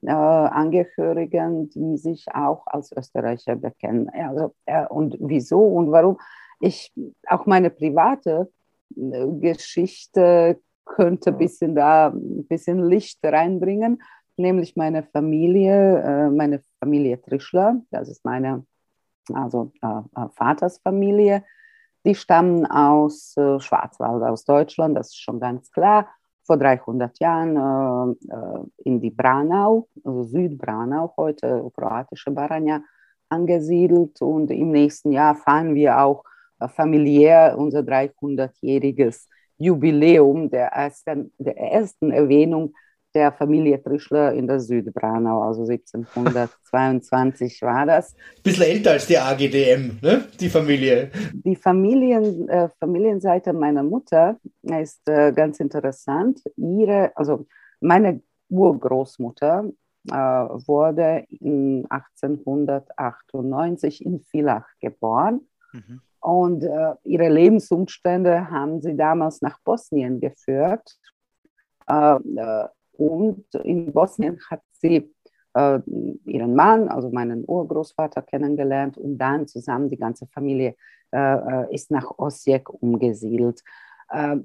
[0.03, 4.11] äh, Angehörigen, die sich auch als Österreicher bekennen.
[4.11, 6.19] Also, äh, und wieso und warum?
[6.59, 6.93] Ich,
[7.29, 8.51] auch meine private
[8.97, 14.01] äh, Geschichte könnte ein bisschen da ein bisschen Licht reinbringen,
[14.39, 18.65] nämlich meine Familie, äh, meine Familie Trischler, das ist meine,
[19.33, 21.45] also äh, äh Vaters Familie,
[22.05, 26.09] die stammen aus Schwarzwald, aus Deutschland, das ist schon ganz klar.
[26.45, 28.17] Vor 300 Jahren
[28.85, 32.81] in die Branau, also Südbranau, heute kroatische Baranja,
[33.29, 34.23] angesiedelt.
[34.23, 36.23] Und im nächsten Jahr feiern wir auch
[36.77, 39.27] familiär unser 300-jähriges
[39.59, 42.75] Jubiläum der ersten, der ersten Erwähnung
[43.17, 48.15] der Familie Trischler in der Südbranau, also 1722 war das.
[48.43, 50.27] Bisschen älter als die AGDM, ne?
[50.39, 51.11] die Familie.
[51.33, 56.43] Die Familien, äh, Familienseite meiner Mutter ist äh, ganz interessant.
[56.57, 57.47] Ihre, also
[57.81, 59.65] meine Urgroßmutter
[60.11, 65.41] äh, wurde in 1898 in Villach geboren.
[65.73, 66.03] Mhm.
[66.21, 70.99] Und äh, ihre Lebensumstände haben sie damals nach Bosnien geführt.
[71.89, 72.69] Äh, äh,
[72.99, 75.13] und in Bosnien hat sie
[75.55, 75.81] äh,
[76.25, 80.77] ihren Mann, also meinen Urgroßvater, kennengelernt und dann zusammen die ganze Familie
[81.13, 83.63] äh, äh ist nach Osijek umgesiedelt.
[84.11, 84.37] Äh,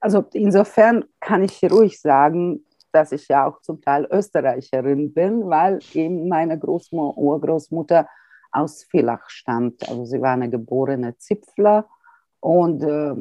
[0.00, 5.78] also insofern kann ich ruhig sagen, dass ich ja auch zum Teil Österreicherin bin, weil
[5.92, 8.08] eben meine Großmu Urgroßmutter
[8.52, 9.88] aus Villach stammt.
[9.88, 11.86] Also sie war eine geborene Zipfler
[12.40, 13.14] und äh,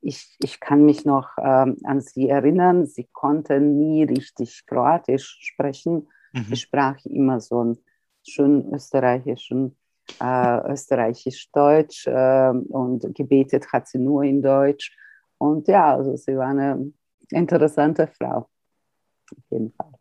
[0.00, 1.42] ich, ich kann mich noch äh,
[1.84, 6.08] an sie erinnern, sie konnte nie richtig Kroatisch sprechen.
[6.32, 6.44] Mhm.
[6.48, 7.78] Sie sprach immer so einen
[8.26, 9.76] schön österreichischen,
[10.20, 14.96] äh, österreichisch-deutsch äh, und gebetet hat sie nur in Deutsch.
[15.38, 16.92] Und ja, also sie war eine
[17.30, 18.48] interessante Frau,
[19.30, 19.92] auf jeden Fall.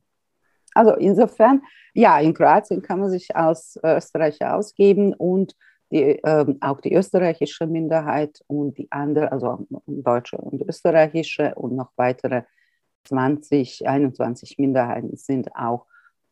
[0.73, 1.61] Also insofern,
[1.93, 5.55] ja, in Kroatien kann man sich als Österreicher ausgeben und
[5.93, 11.91] die, ähm, auch die österreichische Minderheit und die andere, also deutsche und österreichische und noch
[11.95, 12.43] weitere
[13.05, 15.85] 20, 21 Minderheiten sind auch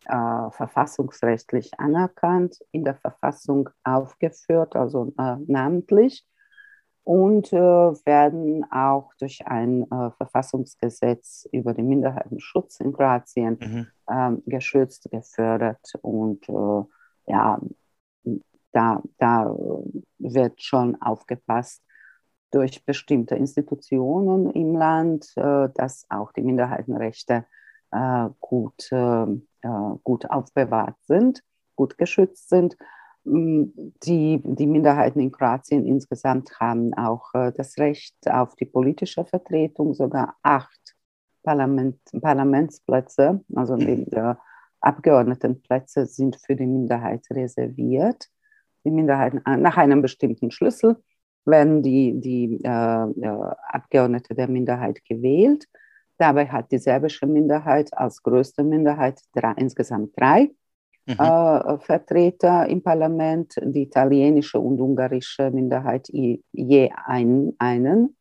[0.05, 6.26] äh, verfassungsrechtlich anerkannt, in der Verfassung aufgeführt, also äh, namentlich
[7.03, 13.88] und äh, werden auch durch ein äh, Verfassungsgesetz über den Minderheitenschutz in Kroatien mhm.
[14.09, 16.84] ähm, geschützt, gefördert und äh,
[17.28, 17.59] ja,
[18.72, 19.55] da, da
[20.19, 21.84] wird schon aufgepasst
[22.51, 27.45] durch bestimmte Institutionen im Land, äh, dass auch die Minderheitenrechte
[27.91, 29.26] äh, gut, äh,
[30.03, 31.41] gut aufbewahrt sind,
[31.76, 32.78] gut geschützt sind.
[33.24, 33.63] Mm,
[34.03, 40.36] die, die Minderheiten in Kroatien insgesamt haben auch das Recht auf die politische Vertretung, sogar
[40.41, 40.95] acht
[41.43, 44.05] Parlament, Parlamentsplätze, also die
[44.82, 48.31] Abgeordnetenplätze sind für die Minderheit reserviert
[48.84, 50.98] die Minderheiten nach einem bestimmten Schlüssel
[51.46, 55.66] werden die, die äh, Abgeordnete der Minderheit gewählt.
[56.18, 60.52] Dabei hat die serbische Minderheit als größte Minderheit drei, insgesamt drei
[61.08, 61.16] mhm.
[61.18, 68.16] äh, Vertreter im Parlament, die italienische und ungarische Minderheit je ein, einen,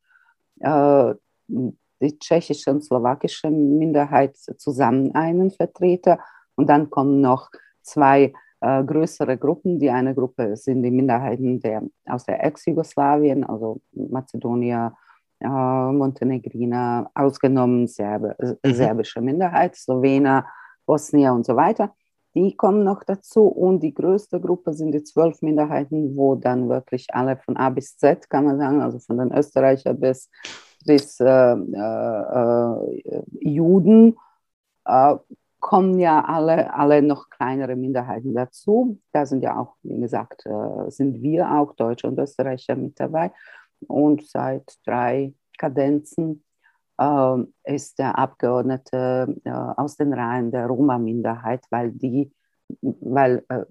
[0.61, 1.15] äh,
[1.49, 6.19] die tschechische und slowakische Minderheit zusammen einen Vertreter
[6.55, 7.51] und dann kommen noch
[7.83, 9.79] zwei äh, größere Gruppen.
[9.79, 14.95] Die eine Gruppe sind die Minderheiten der, aus der Ex-Jugoslawien, also Mazedonier,
[15.41, 18.75] äh, Montenegriner, ausgenommen Serbe, äh, mhm.
[18.75, 20.47] serbische Minderheit, Slowener,
[20.87, 21.95] Bosnier und so weiter.
[22.35, 27.07] Die kommen noch dazu und die größte Gruppe sind die zwölf Minderheiten, wo dann wirklich
[27.13, 30.31] alle von A bis Z, kann man sagen, also von den Österreichern bis,
[30.85, 34.17] bis äh, äh, äh Juden,
[35.61, 38.99] kommen ja alle, alle noch kleinere Minderheiten dazu.
[39.13, 43.33] Da sind ja auch, wie gesagt, äh, sind wir auch Deutsche und Österreicher mit dabei.
[43.87, 46.45] Und seit drei Kadenzen
[46.99, 52.33] äh, ist der Abgeordnete äh, aus den Reihen der Roma-Minderheit, weil die
[52.81, 53.65] weil äh,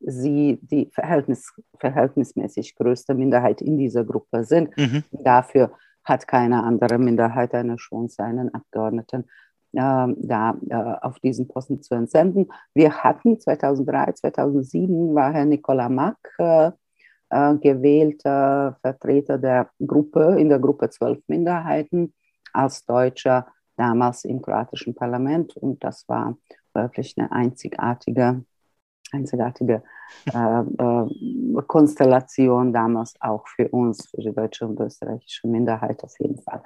[0.00, 4.76] sie die Verhältnis, verhältnismäßig größte Minderheit in dieser Gruppe sind.
[4.76, 5.04] Mhm.
[5.12, 5.72] Dafür
[6.04, 9.24] hat keine andere Minderheit eine Chance, einen Abgeordneten
[9.72, 12.48] da äh, auf diesen Posten zu entsenden.
[12.74, 16.70] Wir hatten 2003, 2007 war Herr Nicola Mack äh,
[17.30, 22.12] äh, gewählter Vertreter der Gruppe, in der Gruppe zwölf Minderheiten
[22.52, 23.46] als Deutscher
[23.76, 26.36] damals im kroatischen Parlament und das war
[26.74, 28.44] wirklich eine einzigartige,
[29.12, 29.82] einzigartige
[30.32, 36.40] äh, äh, Konstellation damals auch für uns, für die deutsche und österreichische Minderheit auf jeden
[36.40, 36.62] Fall.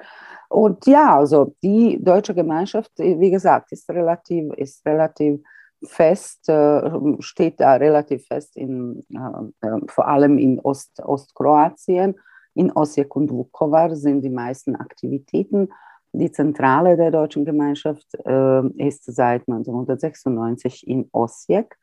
[0.49, 5.41] Und ja, also die deutsche Gemeinschaft, wie gesagt, ist relativ, ist relativ
[5.85, 6.91] fest, äh,
[7.21, 12.15] steht da relativ fest, in, äh, äh, vor allem in Ost, Ostkroatien.
[12.55, 15.69] In Osijek und Vukovar sind die meisten Aktivitäten
[16.17, 21.77] die Zentrale der deutschen Gemeinschaft äh, ist seit 1996 in Osijek,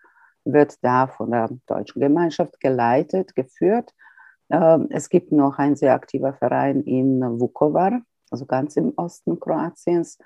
[0.46, 3.94] wird da von der deutschen Gemeinschaft geleitet, geführt.
[4.50, 10.18] Äh, es gibt noch ein sehr aktiver Verein in Vukovar, also ganz im Osten Kroatiens.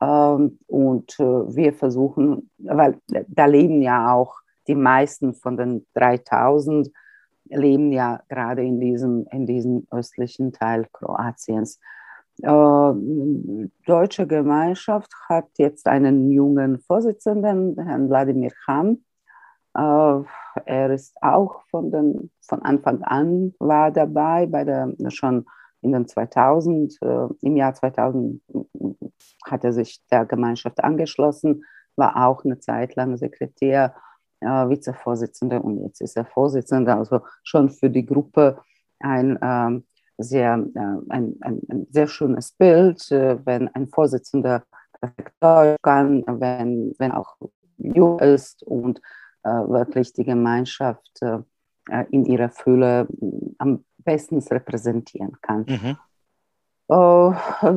[0.00, 2.98] Äh, und äh, wir versuchen, weil
[3.28, 6.90] da leben ja auch die meisten von den 3000
[7.44, 11.78] leben ja gerade in diesem, in diesem östlichen Teil Kroatiens.
[12.42, 12.92] Äh,
[13.86, 19.04] deutsche Gemeinschaft hat jetzt einen jungen Vorsitzenden, Herrn Wladimir Ham.
[19.76, 20.22] Äh,
[20.64, 25.46] er ist auch von, den, von Anfang an war dabei, bei der, schon
[25.82, 28.42] in den 2000, äh, im Jahr 2000
[29.44, 31.64] hat er sich der Gemeinschaft angeschlossen,
[31.96, 33.94] war auch eine Zeit lang Sekretär,
[34.40, 38.60] äh, Vizevorsitzender und jetzt ist er Vorsitzender, also schon für die Gruppe
[38.98, 39.84] ein ähm,
[40.18, 44.64] sehr, ein, ein, ein, sehr schönes Bild, wenn ein Vorsitzender
[45.40, 47.36] Deutsch kann, wenn, wenn auch
[47.78, 49.00] jung ist und
[49.48, 51.38] wirklich die Gemeinschaft äh,
[51.88, 53.26] äh in ihrer Fülle äh,
[53.58, 55.66] am besten repräsentieren kann.
[55.68, 55.96] Mhm.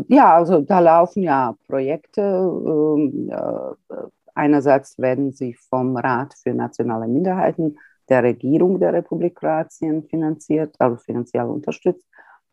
[0.08, 2.22] ja, also da laufen ja Projekte.
[2.22, 3.30] Ähm,
[4.34, 7.78] einerseits werden sie vom Rat für nationale Minderheiten
[8.10, 12.08] der Regierung der Republik Kroatien finanziert, also finanziell unterstützt.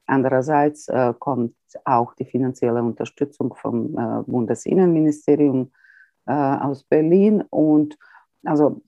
[0.06, 1.54] Andererseits äh, kommt
[1.84, 5.70] auch die finanzielle Unterstützung vom äh, Bundesinnenministerium
[6.26, 7.44] äh, aus Berlin.
[7.50, 7.96] Und
[8.44, 8.82] also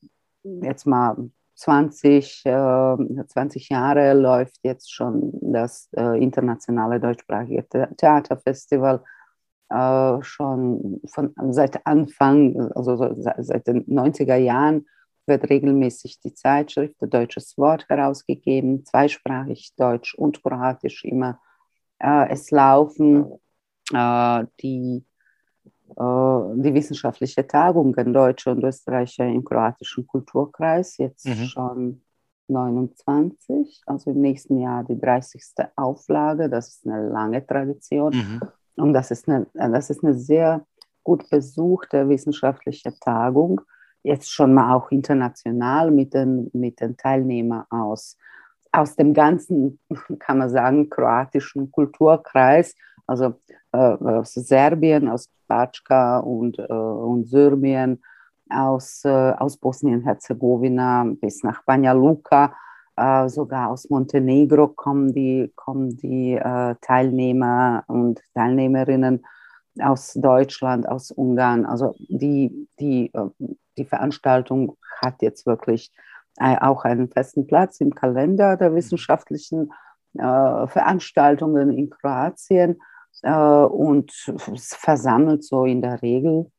[0.45, 1.17] jetzt mal
[1.55, 7.67] 20, 20 äh, Jahre läuft jetzt schon das äh, internationale deutschsprachige
[7.97, 9.03] Theaterfestival.
[9.69, 14.87] Äh, schon von, seit Anfang, also seit den 90er Jahren
[15.27, 21.41] wird regelmäßig die Zeitschrift Deutsches Wort herausgegeben, zweisprachig Deutsch und Kroatisch immer.
[21.99, 23.33] Äh, es laufen
[23.93, 25.05] äh, die,
[25.97, 31.45] die wissenschaftliche Tagungen Deutsche und Österreicher im kroatischen Kulturkreis, jetzt mhm.
[31.45, 32.03] schon
[32.49, 35.43] 29, also im nächsten Jahr die 30.
[35.77, 36.49] Auflage.
[36.49, 38.15] Das ist eine lange Tradition.
[38.15, 38.41] Mhm.
[38.77, 40.67] Und das ist eine, das ist eine sehr
[41.05, 43.61] gut besuchte wissenschaftliche Tagung
[44.03, 48.17] jetzt schon mal auch international mit den, mit den Teilnehmern aus,
[48.73, 49.79] aus dem ganzen,
[50.19, 52.75] kann man sagen, kroatischen Kulturkreis,
[53.07, 58.03] also äh, aus Serbien, aus Batschka und, äh, und Serbien,
[58.51, 62.55] aus, äh, aus Bosnien-Herzegowina bis nach Banja Luka,
[62.97, 69.25] äh, sogar aus Montenegro kommen die, kommen die äh, Teilnehmer und Teilnehmerinnen
[69.81, 71.65] aus Deutschland, aus Ungarn.
[71.65, 75.91] Also die, die äh, die Veranstaltung hat jetzt wirklich
[76.39, 78.77] äh, auch einen festen Platz im Kalender der mhm.
[78.77, 79.73] wissenschaftlichen
[80.15, 82.79] äh, Veranstaltungen in Kroatien äh,
[83.23, 84.11] und
[84.57, 86.51] versammelt so in der Regel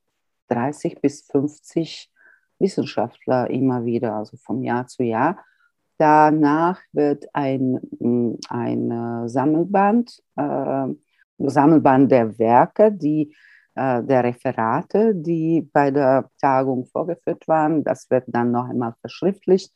[0.50, 2.12] 30 bis 50
[2.60, 5.38] Wissenschaftler immer wieder, also vom Jahr zu Jahr.
[5.98, 7.80] Danach wird ein,
[8.50, 10.88] ein äh, Sammelband, äh,
[11.38, 13.36] Sammelband der Werke, die
[13.76, 17.84] äh, der Referate, die bei der Tagung vorgeführt waren.
[17.84, 19.72] Das wird dann noch einmal verschriftlicht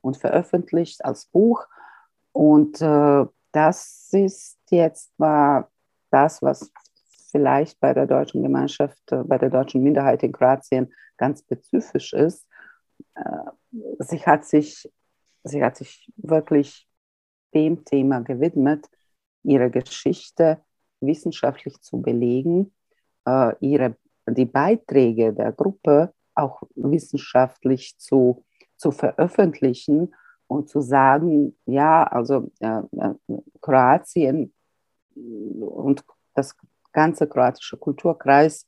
[0.00, 1.66] und veröffentlicht als Buch.
[2.32, 5.68] Und äh, das ist jetzt mal
[6.10, 6.70] das, was
[7.30, 12.46] vielleicht bei der deutschen Gemeinschaft, äh, bei der deutschen Minderheit in Kroatien ganz spezifisch ist.
[13.14, 13.22] Äh,
[14.00, 14.90] sie, hat sich,
[15.44, 16.88] sie hat sich wirklich
[17.54, 18.86] dem Thema gewidmet,
[19.42, 20.62] ihre Geschichte
[21.00, 22.72] wissenschaftlich zu belegen
[23.26, 23.96] äh, ihre
[24.26, 28.44] die Beiträge der Gruppe auch wissenschaftlich zu,
[28.76, 30.14] zu veröffentlichen
[30.46, 32.50] und zu sagen, ja, also
[33.60, 34.52] Kroatien
[35.14, 36.04] und
[36.34, 36.56] das
[36.92, 38.66] ganze kroatische Kulturkreis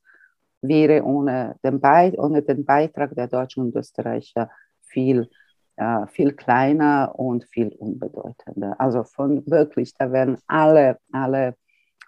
[0.60, 4.50] wäre ohne den, Be ohne den Beitrag der Deutschen und Österreicher
[4.82, 5.28] viel,
[5.76, 8.76] äh, viel kleiner und viel unbedeutender.
[8.78, 11.56] Also von wirklich, da werden alle, alle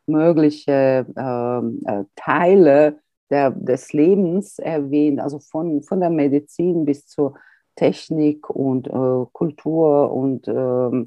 [0.06, 7.34] mögliche ähm, äh, Teile der, des Lebens erwähnt, also von, von der Medizin bis zur
[7.74, 11.06] Technik und äh, Kultur und äh,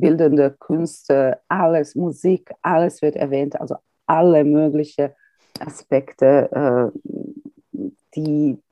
[0.00, 3.76] bildende Künste, alles, Musik, alles wird erwähnt, also
[4.06, 5.10] alle möglichen
[5.58, 7.82] Aspekte, äh,
[8.14, 8.62] die,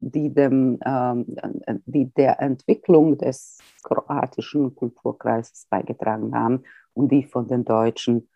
[0.00, 1.26] die, dem, ähm,
[1.86, 6.64] die der Entwicklung des kroatischen Kulturkreises beigetragen haben
[6.94, 8.28] und die von den Deutschen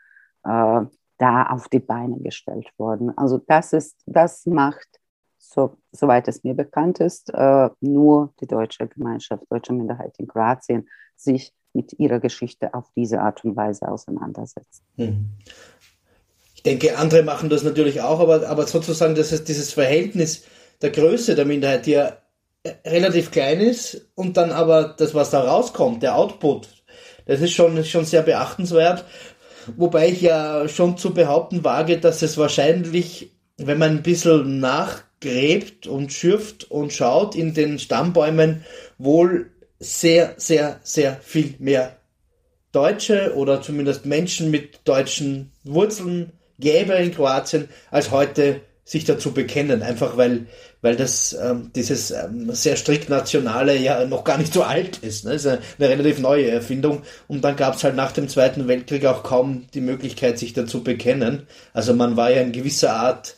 [0.44, 0.82] äh,
[1.18, 3.16] da auf die Beine gestellt wurden.
[3.16, 5.00] Also das ist, das macht,
[5.38, 10.88] so, soweit es mir bekannt ist, äh, nur die deutsche Gemeinschaft, deutsche Minderheit in Kroatien
[11.16, 14.82] sich mit ihrer Geschichte auf diese Art und Weise auseinandersetzt.
[14.96, 15.30] Hm.
[16.54, 20.44] Ich denke, andere machen das natürlich auch, aber, aber sozusagen das ist dieses Verhältnis
[20.82, 22.16] der Größe der Minderheit, die ja
[22.84, 26.68] relativ klein ist und dann aber das, was da rauskommt, der Output,
[27.26, 29.04] das ist schon, ist schon sehr beachtenswert.
[29.76, 35.88] Wobei ich ja schon zu behaupten wage, dass es wahrscheinlich, wenn man ein bisschen nachgräbt
[35.88, 38.64] und schürft und schaut in den Stammbäumen,
[38.96, 41.96] wohl sehr, sehr, sehr viel mehr
[42.72, 49.82] Deutsche oder zumindest Menschen mit deutschen Wurzeln gäbe in Kroatien, als heute sich dazu bekennen,
[49.82, 50.46] einfach weil,
[50.80, 55.24] weil das ähm, dieses ähm, sehr strikt nationale ja noch gar nicht so alt ist.
[55.24, 55.32] Ne?
[55.32, 57.02] Das ist eine, eine relativ neue Erfindung.
[57.26, 60.84] Und dann gab es halt nach dem Zweiten Weltkrieg auch kaum die Möglichkeit, sich dazu
[60.84, 61.48] bekennen.
[61.72, 63.36] Also man war ja in gewisser Art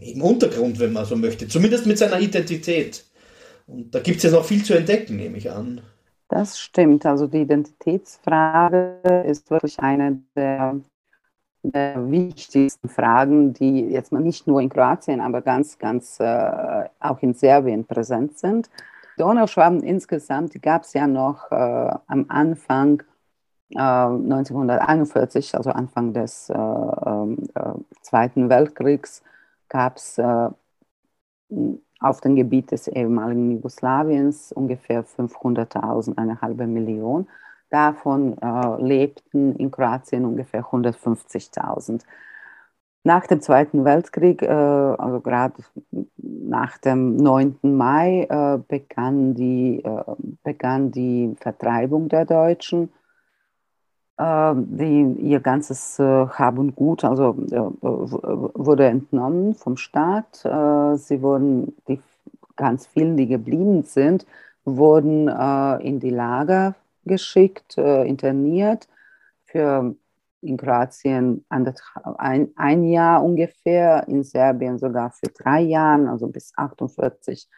[0.00, 3.04] im Untergrund, wenn man so möchte, zumindest mit seiner Identität.
[3.70, 5.80] Und da gibt es ja noch viel zu entdecken, nehme ich an.
[6.28, 7.06] Das stimmt.
[7.06, 10.80] Also die Identitätsfrage ist wirklich eine der
[11.62, 17.20] der wichtigsten Fragen, die jetzt mal nicht nur in Kroatien, aber ganz, ganz äh, auch
[17.20, 18.70] in Serbien präsent sind.
[19.18, 21.54] Donauschwaben insgesamt gab es ja noch äh,
[22.06, 23.02] am Anfang
[23.70, 29.22] äh, 1941, also Anfang des äh, ähm, äh, Zweiten Weltkriegs,
[29.68, 30.48] gab es äh,
[32.00, 37.28] auf dem Gebiet des ehemaligen Jugoslawiens ungefähr 500.000, eine halbe Million.
[37.68, 42.02] Davon äh, lebten in Kroatien ungefähr 150.000.
[43.02, 45.54] Nach dem Zweiten Weltkrieg, äh, also gerade
[46.16, 47.58] nach dem 9.
[47.62, 50.02] Mai, äh, begann, die, äh,
[50.42, 52.90] begann die Vertreibung der Deutschen.
[54.20, 60.36] Äh, die, ihr ganzes äh, Hab und Gut also, wurde entnommen vom Staat.
[60.36, 62.00] sie wurden, die
[62.56, 64.26] ganz vielen, die geblieben sind,
[64.64, 65.28] wurden
[65.80, 68.88] in die Lager geschickt, äh, interniert
[69.44, 69.94] für
[70.42, 77.48] in Kroatien ein, ein Jahr ungefähr, in Serbien sogar für drei Jahre, also bis 48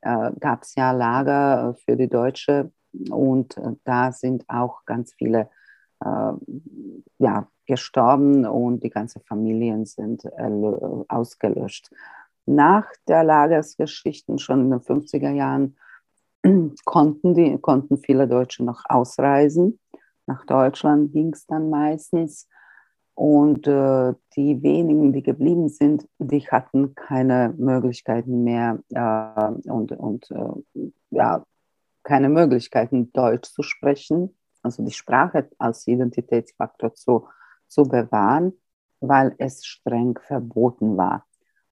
[0.00, 2.72] äh, gab es ja Lager für die Deutsche
[3.10, 5.59] und äh, da sind auch ganz viele äh,
[6.02, 10.22] ja, gestorben und die ganzen Familien sind
[11.08, 11.90] ausgelöscht.
[12.46, 15.76] Nach der Lagersgeschichten schon in den 50er Jahren
[16.84, 19.78] konnten, die, konnten viele Deutsche noch ausreisen.
[20.26, 22.48] Nach Deutschland ging es dann meistens.
[23.14, 30.30] Und äh, die wenigen, die geblieben sind, die hatten keine Möglichkeiten mehr äh, und, und
[30.30, 31.44] äh, ja,
[32.02, 37.28] keine Möglichkeiten, Deutsch zu sprechen, also die Sprache als Identitätsfaktor zu,
[37.68, 38.52] zu bewahren,
[39.00, 41.24] weil es streng verboten war.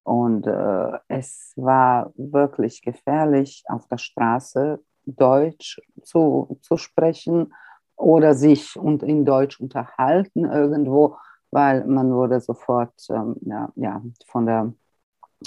[0.03, 7.53] Und äh, es war wirklich gefährlich, auf der Straße Deutsch zu, zu sprechen
[7.97, 11.17] oder sich und in Deutsch unterhalten irgendwo,
[11.51, 14.73] weil man wurde sofort ähm, ja, ja, von, der,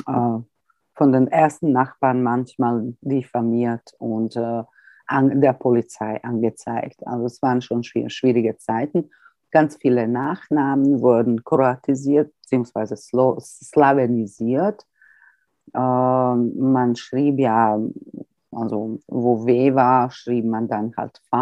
[0.08, 0.40] äh,
[0.94, 4.64] von den ersten Nachbarn manchmal diffamiert und äh,
[5.12, 7.06] an der Polizei angezeigt.
[7.06, 9.10] Also es waren schon schwierige Zeiten.
[9.52, 12.96] Ganz viele Nachnamen wurden kroatisiert bzw.
[12.96, 14.86] slawenisiert.
[15.74, 17.80] Ähm, man schrieb ja,
[18.52, 21.36] also wo W war, schrieb man dann halt V,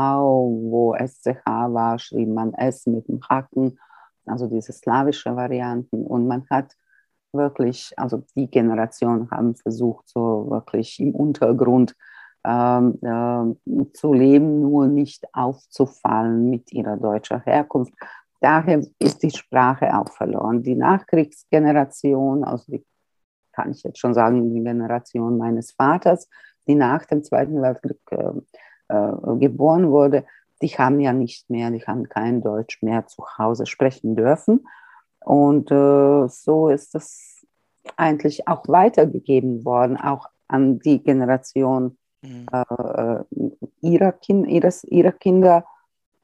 [0.63, 3.79] wo SCH war, schrieb man S mit dem Haken,
[4.25, 6.05] also diese slawische Varianten.
[6.05, 6.75] Und man hat
[7.31, 11.95] wirklich, also die Generation haben versucht, so wirklich im Untergrund
[12.43, 17.93] äh, zu leben, nur nicht aufzufallen mit ihrer deutschen Herkunft.
[18.41, 20.63] Daher ist die Sprache auch verloren.
[20.63, 22.85] Die Nachkriegsgeneration, also die
[23.51, 26.29] kann ich jetzt schon sagen, die Generation meines Vaters,
[26.67, 28.31] die nach dem Zweiten Weltkrieg äh,
[28.87, 30.25] äh, geboren wurde,
[30.61, 34.65] die haben ja nicht mehr, die haben kein Deutsch mehr zu Hause sprechen dürfen.
[35.19, 37.45] Und äh, so ist das
[37.97, 42.45] eigentlich auch weitergegeben worden, auch an die Generation mhm.
[42.51, 43.23] äh,
[43.81, 45.65] ihrer, kind, ihres, ihrer Kinder.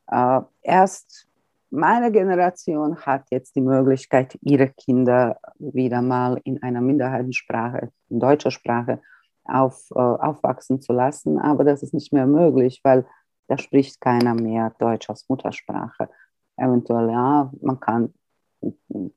[0.07, 1.27] Äh, erst
[1.71, 8.51] meine Generation hat jetzt die Möglichkeit, ihre Kinder wieder mal in einer Minderheitensprache, in deutscher
[8.51, 9.01] Sprache,
[9.43, 11.37] auf, äh, aufwachsen zu lassen.
[11.39, 13.05] Aber das ist nicht mehr möglich, weil
[13.47, 16.09] da spricht keiner mehr Deutsch als Muttersprache.
[16.57, 18.13] Eventuell ja, man kann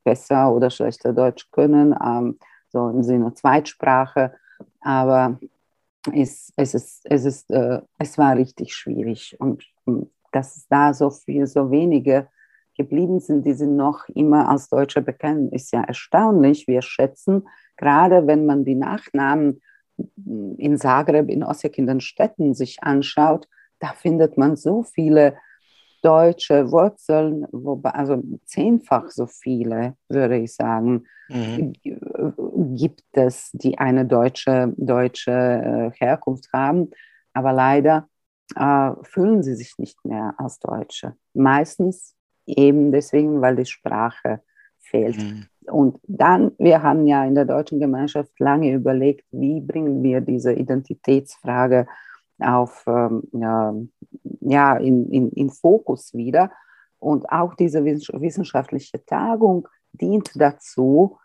[0.03, 4.33] besser oder schlechter Deutsch können, ähm, so im Sinne Zweitsprache,
[4.81, 5.39] aber
[6.13, 11.09] es, es, ist, es, ist, äh, es war richtig schwierig und, und dass da so
[11.09, 12.27] viel, so wenige
[12.75, 16.65] geblieben sind, die sind noch immer als Deutsche bekennen, ist ja erstaunlich.
[16.65, 19.61] Wir schätzen, gerade wenn man die Nachnamen
[20.57, 23.49] in Zagreb, in Osijek, Städten sich anschaut,
[23.79, 25.35] da findet man so viele
[26.01, 31.73] deutsche Wurzeln, wobei, also zehnfach so viele, würde ich sagen, mhm.
[32.75, 36.91] gibt es, die eine deutsche, deutsche äh, Herkunft haben.
[37.33, 38.07] Aber leider
[38.55, 41.15] äh, fühlen sie sich nicht mehr als Deutsche.
[41.33, 44.41] Meistens eben deswegen, weil die Sprache
[44.79, 45.17] fehlt.
[45.17, 45.45] Mhm.
[45.71, 50.53] Und dann, wir haben ja in der deutschen Gemeinschaft lange überlegt, wie bringen wir diese
[50.53, 51.87] Identitätsfrage
[52.39, 53.23] auf, ähm,
[54.41, 56.51] ja, in, in, in Fokus wieder.
[56.99, 61.17] Und auch diese wissenschaftliche Tagung dient dazu,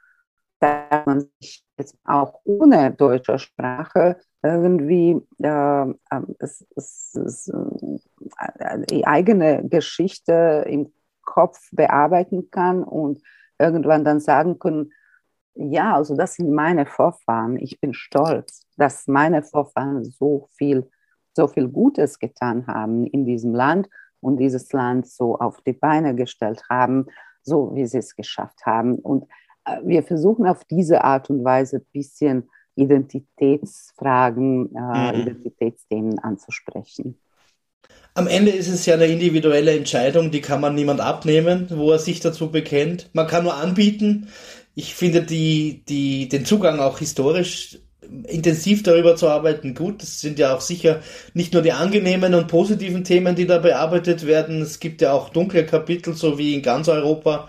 [0.61, 5.95] dass man sich jetzt auch ohne deutsche Sprache irgendwie äh,
[6.39, 10.93] es, es, es, äh, die eigene Geschichte im
[11.23, 13.21] Kopf bearbeiten kann und
[13.59, 14.93] irgendwann dann sagen können,
[15.55, 17.57] ja, also das sind meine Vorfahren.
[17.59, 20.91] Ich bin stolz, dass meine Vorfahren so viel,
[21.35, 23.89] so viel Gutes getan haben in diesem Land
[24.21, 27.07] und dieses Land so auf die Beine gestellt haben,
[27.43, 28.97] so wie sie es geschafft haben.
[28.97, 29.25] Und
[29.65, 35.21] äh, wir versuchen auf diese Art und Weise ein bisschen Identitätsfragen, äh, mhm.
[35.21, 37.19] Identitätsthemen anzusprechen.
[38.15, 41.99] Am Ende ist es ja eine individuelle Entscheidung, die kann man niemand abnehmen, wo er
[41.99, 43.11] sich dazu bekennt.
[43.13, 44.29] Man kann nur anbieten.
[44.75, 47.81] Ich finde die, die, den Zugang auch historisch
[48.29, 50.03] intensiv darüber zu arbeiten gut.
[50.03, 51.01] Das sind ja auch sicher
[51.33, 54.63] nicht nur die angenehmen und positiven Themen, die da bearbeitet werden.
[54.63, 57.49] Es gibt ja auch dunkle Kapitel, so wie in ganz Europa,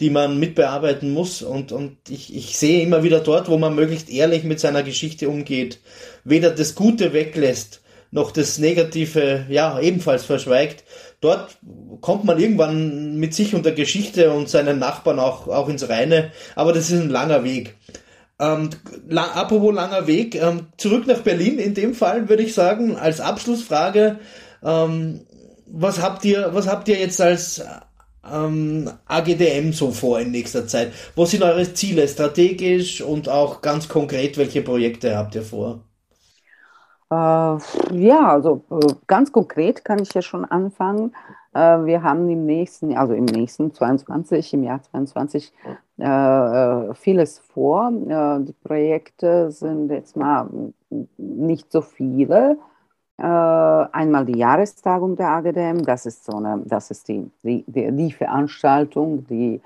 [0.00, 1.42] die man mitbearbeiten muss.
[1.42, 5.28] Und, und ich, ich sehe immer wieder dort, wo man möglichst ehrlich mit seiner Geschichte
[5.28, 5.80] umgeht,
[6.24, 7.80] weder das Gute weglässt,
[8.10, 10.84] noch das Negative ja ebenfalls verschweigt.
[11.20, 11.58] Dort
[12.02, 16.30] kommt man irgendwann mit sich und der Geschichte und seinen Nachbarn auch, auch ins Reine,
[16.54, 17.74] aber das ist ein langer Weg.
[18.38, 18.70] Ähm,
[19.08, 23.20] la apropos langer Weg, ähm, zurück nach Berlin in dem Fall würde ich sagen, als
[23.20, 24.18] Abschlussfrage,
[24.62, 25.20] ähm,
[25.66, 27.64] was habt ihr, was habt ihr jetzt als
[28.30, 30.92] ähm, AGDM so vor in nächster Zeit?
[31.14, 35.80] Wo sind eure Ziele strategisch und auch ganz konkret, welche Projekte habt ihr vor?
[37.10, 41.14] Äh, ja, also äh, ganz konkret kann ich ja schon anfangen.
[41.54, 45.52] Äh, wir haben im nächsten, also im nächsten 22, im Jahr 22
[45.98, 47.90] vieles vor.
[47.90, 50.48] die Projekte sind jetzt mal
[51.16, 52.58] nicht so viele.
[53.16, 59.26] einmal die Jahrestagung der AGDM, das ist so eine, das ist die, die, die Veranstaltung,
[59.26, 59.62] die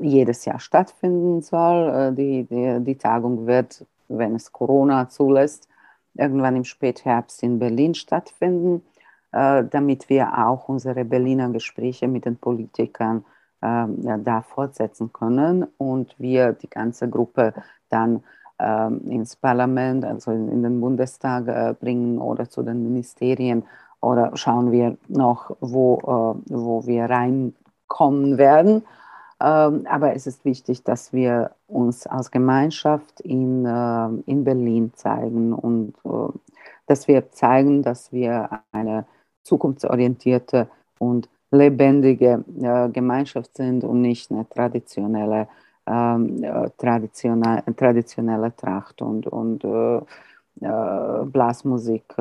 [0.00, 2.12] jedes Jahr stattfinden soll.
[2.12, 5.68] die, die, die Tagung wird, wenn es Corona zulässt,
[6.14, 8.82] irgendwann im Spätherbst in Berlin stattfinden,
[9.32, 13.24] äh, damit wir auch unsere Berliner Gespräche mit den Politikern
[13.62, 17.54] ja, da fortsetzen können und wir die ganze Gruppe
[17.88, 18.22] dann
[18.58, 23.64] ähm, ins Parlament, also in, den Bundestag äh, bringen oder zu den Ministerien
[24.00, 28.84] oder schauen wir noch, wo, äh, wo wir reinkommen werden.
[29.40, 35.52] Ähm, aber es ist wichtig, dass wir uns als Gemeinschaft in, äh, in Berlin zeigen
[35.52, 35.94] und
[36.86, 39.04] dass wir zeigen, dass wir eine
[39.42, 45.48] zukunftsorientierte und lebendige äh, Gemeinschaft sind und nicht eine traditionelle,
[45.86, 46.44] ähm,
[46.78, 50.00] traditionelle, traditionelle Tracht und, und äh,
[51.24, 52.14] Blasmusik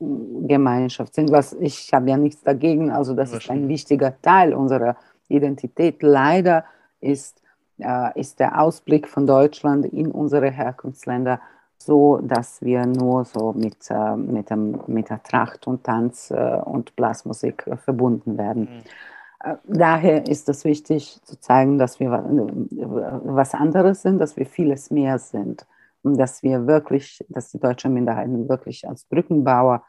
[0.00, 1.32] Gemeinschaft sind.
[1.32, 4.96] Was ich habe ja nichts dagegen, also das ist ein wichtiger Teil unserer
[5.28, 6.02] Identität.
[6.02, 6.64] Leider
[7.00, 7.42] ist,
[7.78, 11.40] äh, ist der Ausblick von Deutschland in unsere Herkunftsländer
[11.78, 16.60] so, dass wir nur so mit, äh, mit, dem, mit der Tracht und Tanz äh,
[16.64, 18.62] und Blasmusik äh, verbunden werden.
[18.62, 19.50] Mhm.
[19.50, 24.90] Äh, daher ist es wichtig zu zeigen, dass wir was anderes sind, dass wir vieles
[24.90, 25.66] mehr sind
[26.02, 29.84] und dass wir wirklich, dass die deutschen Minderheiten wirklich als Brückenbauer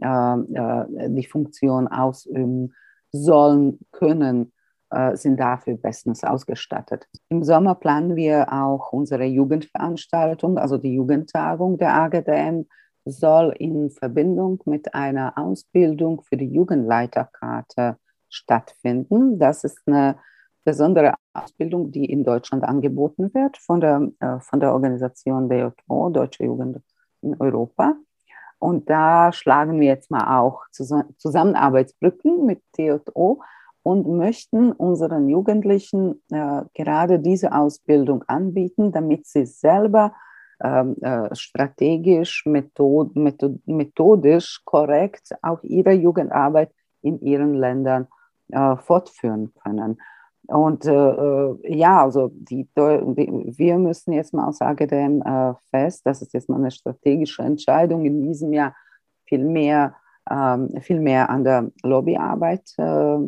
[0.00, 2.74] äh, äh, die Funktion ausüben
[3.12, 4.52] sollen, können,
[4.90, 7.06] äh, sind dafür bestens ausgestattet.
[7.28, 12.66] Im Sommer planen wir auch unsere Jugendveranstaltung, also die Jugendtagung der AGDM
[13.04, 17.96] soll in Verbindung mit einer Ausbildung für die Jugendleiterkarte
[18.28, 19.38] stattfinden.
[19.38, 20.16] Das ist eine
[20.64, 26.44] besondere Ausbildung, die in Deutschland angeboten wird von der, äh, von der Organisation DJO, Deutsche
[26.44, 26.80] Jugend
[27.22, 27.96] in Europa.
[28.58, 33.40] Und da schlagen wir jetzt mal auch Zusammenarbeitsbrücken mit TJO
[33.82, 40.12] und möchten unseren Jugendlichen äh, gerade diese Ausbildung anbieten, damit sie selber
[40.62, 46.70] ähm, äh, strategisch, method, method, methodisch korrekt auch ihre Jugendarbeit
[47.02, 48.08] in ihren Ländern
[48.50, 49.98] äh, fortführen können.
[50.46, 56.02] Und äh, äh, ja, also die, die, wir müssen jetzt mal aus AGDM äh, fest,
[56.04, 58.74] das ist jetzt mal eine strategische Entscheidung in diesem Jahr,
[59.26, 59.94] viel mehr,
[60.28, 63.18] ähm, viel mehr an der Lobbyarbeit äh,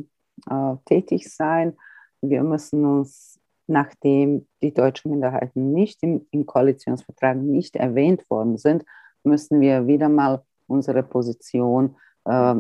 [0.48, 1.76] äh, tätig sein.
[2.20, 8.84] Wir müssen uns, nachdem die deutschen Minderheiten nicht im, im Koalitionsvertrag nicht erwähnt worden sind,
[9.24, 12.54] müssen wir wieder mal unsere Position äh,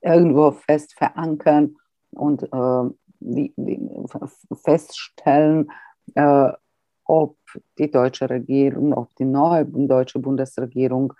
[0.00, 1.76] irgendwo fest verankern
[2.10, 2.90] und äh,
[3.20, 3.80] die, die
[4.64, 5.70] feststellen,
[6.14, 6.52] äh,
[7.04, 7.36] ob
[7.78, 11.14] die deutsche Regierung, ob die neue deutsche Bundesregierung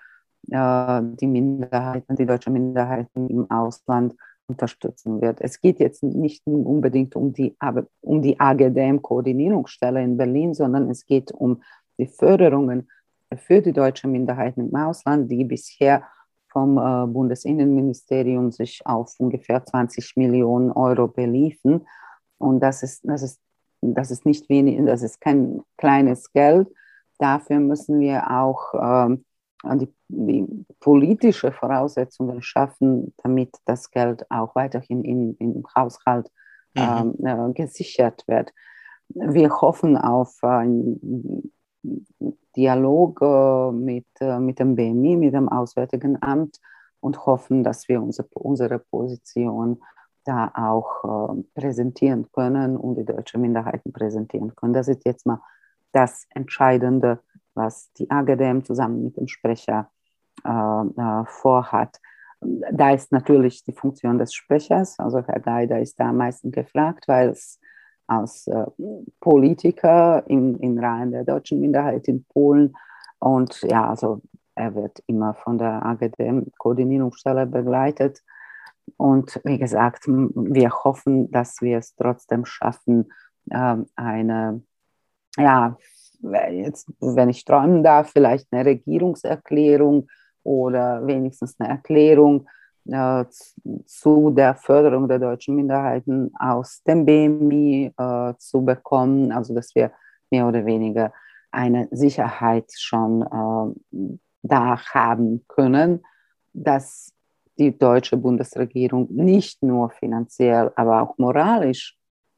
[0.51, 4.15] äh, die Minderheiten, die deutschen Minderheiten im Ausland
[4.49, 5.41] unterstützen wird.
[5.41, 7.57] Es geht jetzt nicht unbedingt um die,
[8.01, 11.63] um die AGDM-Koordinierungsstelle in Berlin, sondern es geht um
[11.99, 12.89] die Förderungen
[13.37, 16.03] für die deutschen Minderheiten im Ausland, die bisher
[16.49, 21.87] vom äh, Bundesinnenministerium sich auf ungefähr 20 Millionen Euro beliefen.
[22.39, 23.41] Und das ist, das ist,
[23.83, 26.69] das ist nicht wenig, das ist kein kleines Geld.
[27.19, 29.25] Dafür müssen wir auch ähm,
[29.65, 36.31] die, die politische Voraussetzungen schaffen, damit das Geld auch weiterhin in, im Haushalt
[36.75, 37.15] mhm.
[37.23, 38.53] ähm, äh, gesichert wird.
[39.09, 41.51] Wir hoffen auf ein
[42.57, 46.61] Dialog äh, mit, äh, mit dem BMI, mit dem Auswärtigen Amt
[47.01, 49.81] und hoffen, dass wir unsere, unsere Position
[50.25, 54.75] da auch äh, präsentieren können und die deutschen Minderheiten präsentieren können.
[54.75, 55.41] Das ist jetzt mal
[55.93, 57.21] das Entscheidende,
[57.59, 59.91] was die AGDM zusammen mit dem Sprecher
[60.45, 62.01] äh, äh, vorhat.
[62.41, 67.09] Da ist natürlich die Funktion des Sprechers, also Herr Geider ist da am meisten gefragt,
[67.09, 67.59] weil es
[68.07, 68.65] als äh,
[69.21, 72.75] Politiker im, im Reihen der deutschen Minderheit in Polen.
[73.19, 74.23] Und ja, also
[74.55, 78.23] er wird immer von der AGDM-Koordinierungsstelle begleitet.
[78.97, 83.13] Und wie gesagt, wir hoffen, dass wir es trotzdem schaffen,
[83.51, 84.63] äh, eine,
[85.37, 85.77] ja,
[86.21, 90.09] jetzt, wenn ich träumen darf, vielleicht eine Regierungserklärung
[90.43, 92.49] oder wenigstens eine Erklärung
[92.87, 93.25] äh,
[93.85, 99.93] zu der Förderung der deutschen Minderheiten aus dem BMI äh, zu bekommen, also dass wir
[100.31, 101.13] mehr oder weniger
[101.51, 106.03] eine Sicherheit schon äh, da haben können,
[106.53, 107.13] dass
[107.59, 111.97] die deutsche Bundesregierung nicht nur finanziell, aber auch moralisch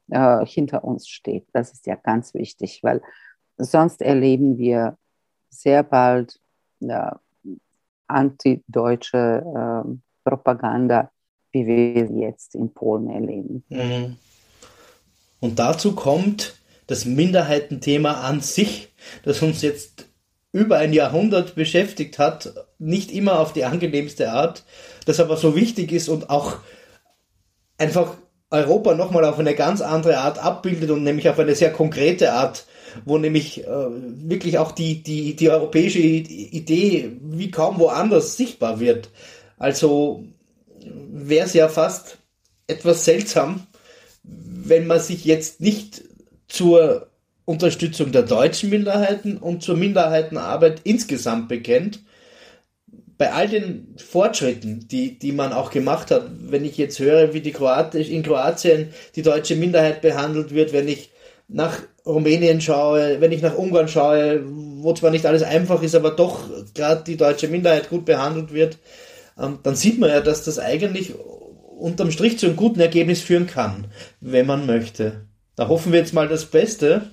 [0.09, 1.47] äh, hinter uns steht.
[1.53, 3.01] Das ist ja ganz wichtig, weil
[3.63, 4.97] sonst erleben wir
[5.49, 6.39] sehr bald
[6.81, 7.11] äh,
[8.07, 11.11] antideutsche äh, Propaganda,
[11.51, 13.63] wie wir jetzt in Polen erleben.
[13.69, 14.17] Mhm.
[15.39, 16.55] Und dazu kommt
[16.87, 18.93] das Minderheitenthema an sich,
[19.23, 20.05] das uns jetzt
[20.51, 24.65] über ein Jahrhundert beschäftigt hat, nicht immer auf die angenehmste Art,
[25.05, 26.57] das aber so wichtig ist und auch
[27.77, 28.17] einfach
[28.49, 32.65] Europa nochmal auf eine ganz andere Art abbildet und nämlich auf eine sehr konkrete Art,
[33.05, 39.09] wo nämlich äh, wirklich auch die, die, die europäische Idee wie kaum woanders sichtbar wird.
[39.57, 40.23] Also
[40.83, 42.17] wäre es ja fast
[42.67, 43.67] etwas seltsam,
[44.23, 46.03] wenn man sich jetzt nicht
[46.47, 47.07] zur
[47.45, 51.99] Unterstützung der deutschen Minderheiten und zur Minderheitenarbeit insgesamt bekennt.
[53.17, 57.41] Bei all den Fortschritten, die, die man auch gemacht hat, wenn ich jetzt höre, wie
[57.41, 61.10] die Kroatisch, in Kroatien die deutsche Minderheit behandelt wird, wenn ich
[61.53, 66.11] nach Rumänien schaue, wenn ich nach Ungarn schaue, wo zwar nicht alles einfach ist, aber
[66.11, 68.77] doch gerade die deutsche Minderheit gut behandelt wird,
[69.39, 71.13] ähm, dann sieht man ja, dass das eigentlich
[71.77, 73.85] unterm Strich zu einem guten Ergebnis führen kann,
[74.19, 75.25] wenn man möchte.
[75.55, 77.03] Da hoffen wir jetzt mal das Beste.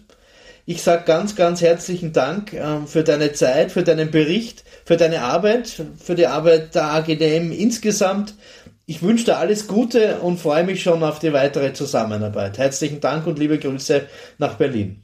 [0.65, 5.23] Ich sage ganz, ganz herzlichen Dank äh, für deine Zeit, für deinen Bericht, für deine
[5.23, 8.35] Arbeit, für die Arbeit der AGDM insgesamt.
[8.91, 12.57] Ich wünsche dir alles Gute und freue mich schon auf die weitere Zusammenarbeit.
[12.57, 14.07] Herzlichen Dank und liebe Grüße
[14.39, 15.03] nach Berlin.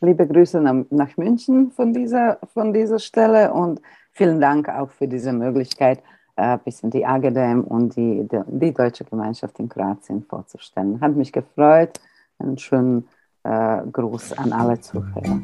[0.00, 0.58] Liebe Grüße
[0.88, 3.82] nach München von dieser, von dieser Stelle und
[4.12, 6.02] vielen Dank auch für diese Möglichkeit,
[6.36, 10.98] ein bisschen die AGDM und die, die, die, Deutsche Gemeinschaft in Kroatien vorzustellen.
[11.02, 12.00] Hat mich gefreut.
[12.38, 13.06] Einen schönen
[13.44, 15.42] äh, Gruß an alle Zuhörer.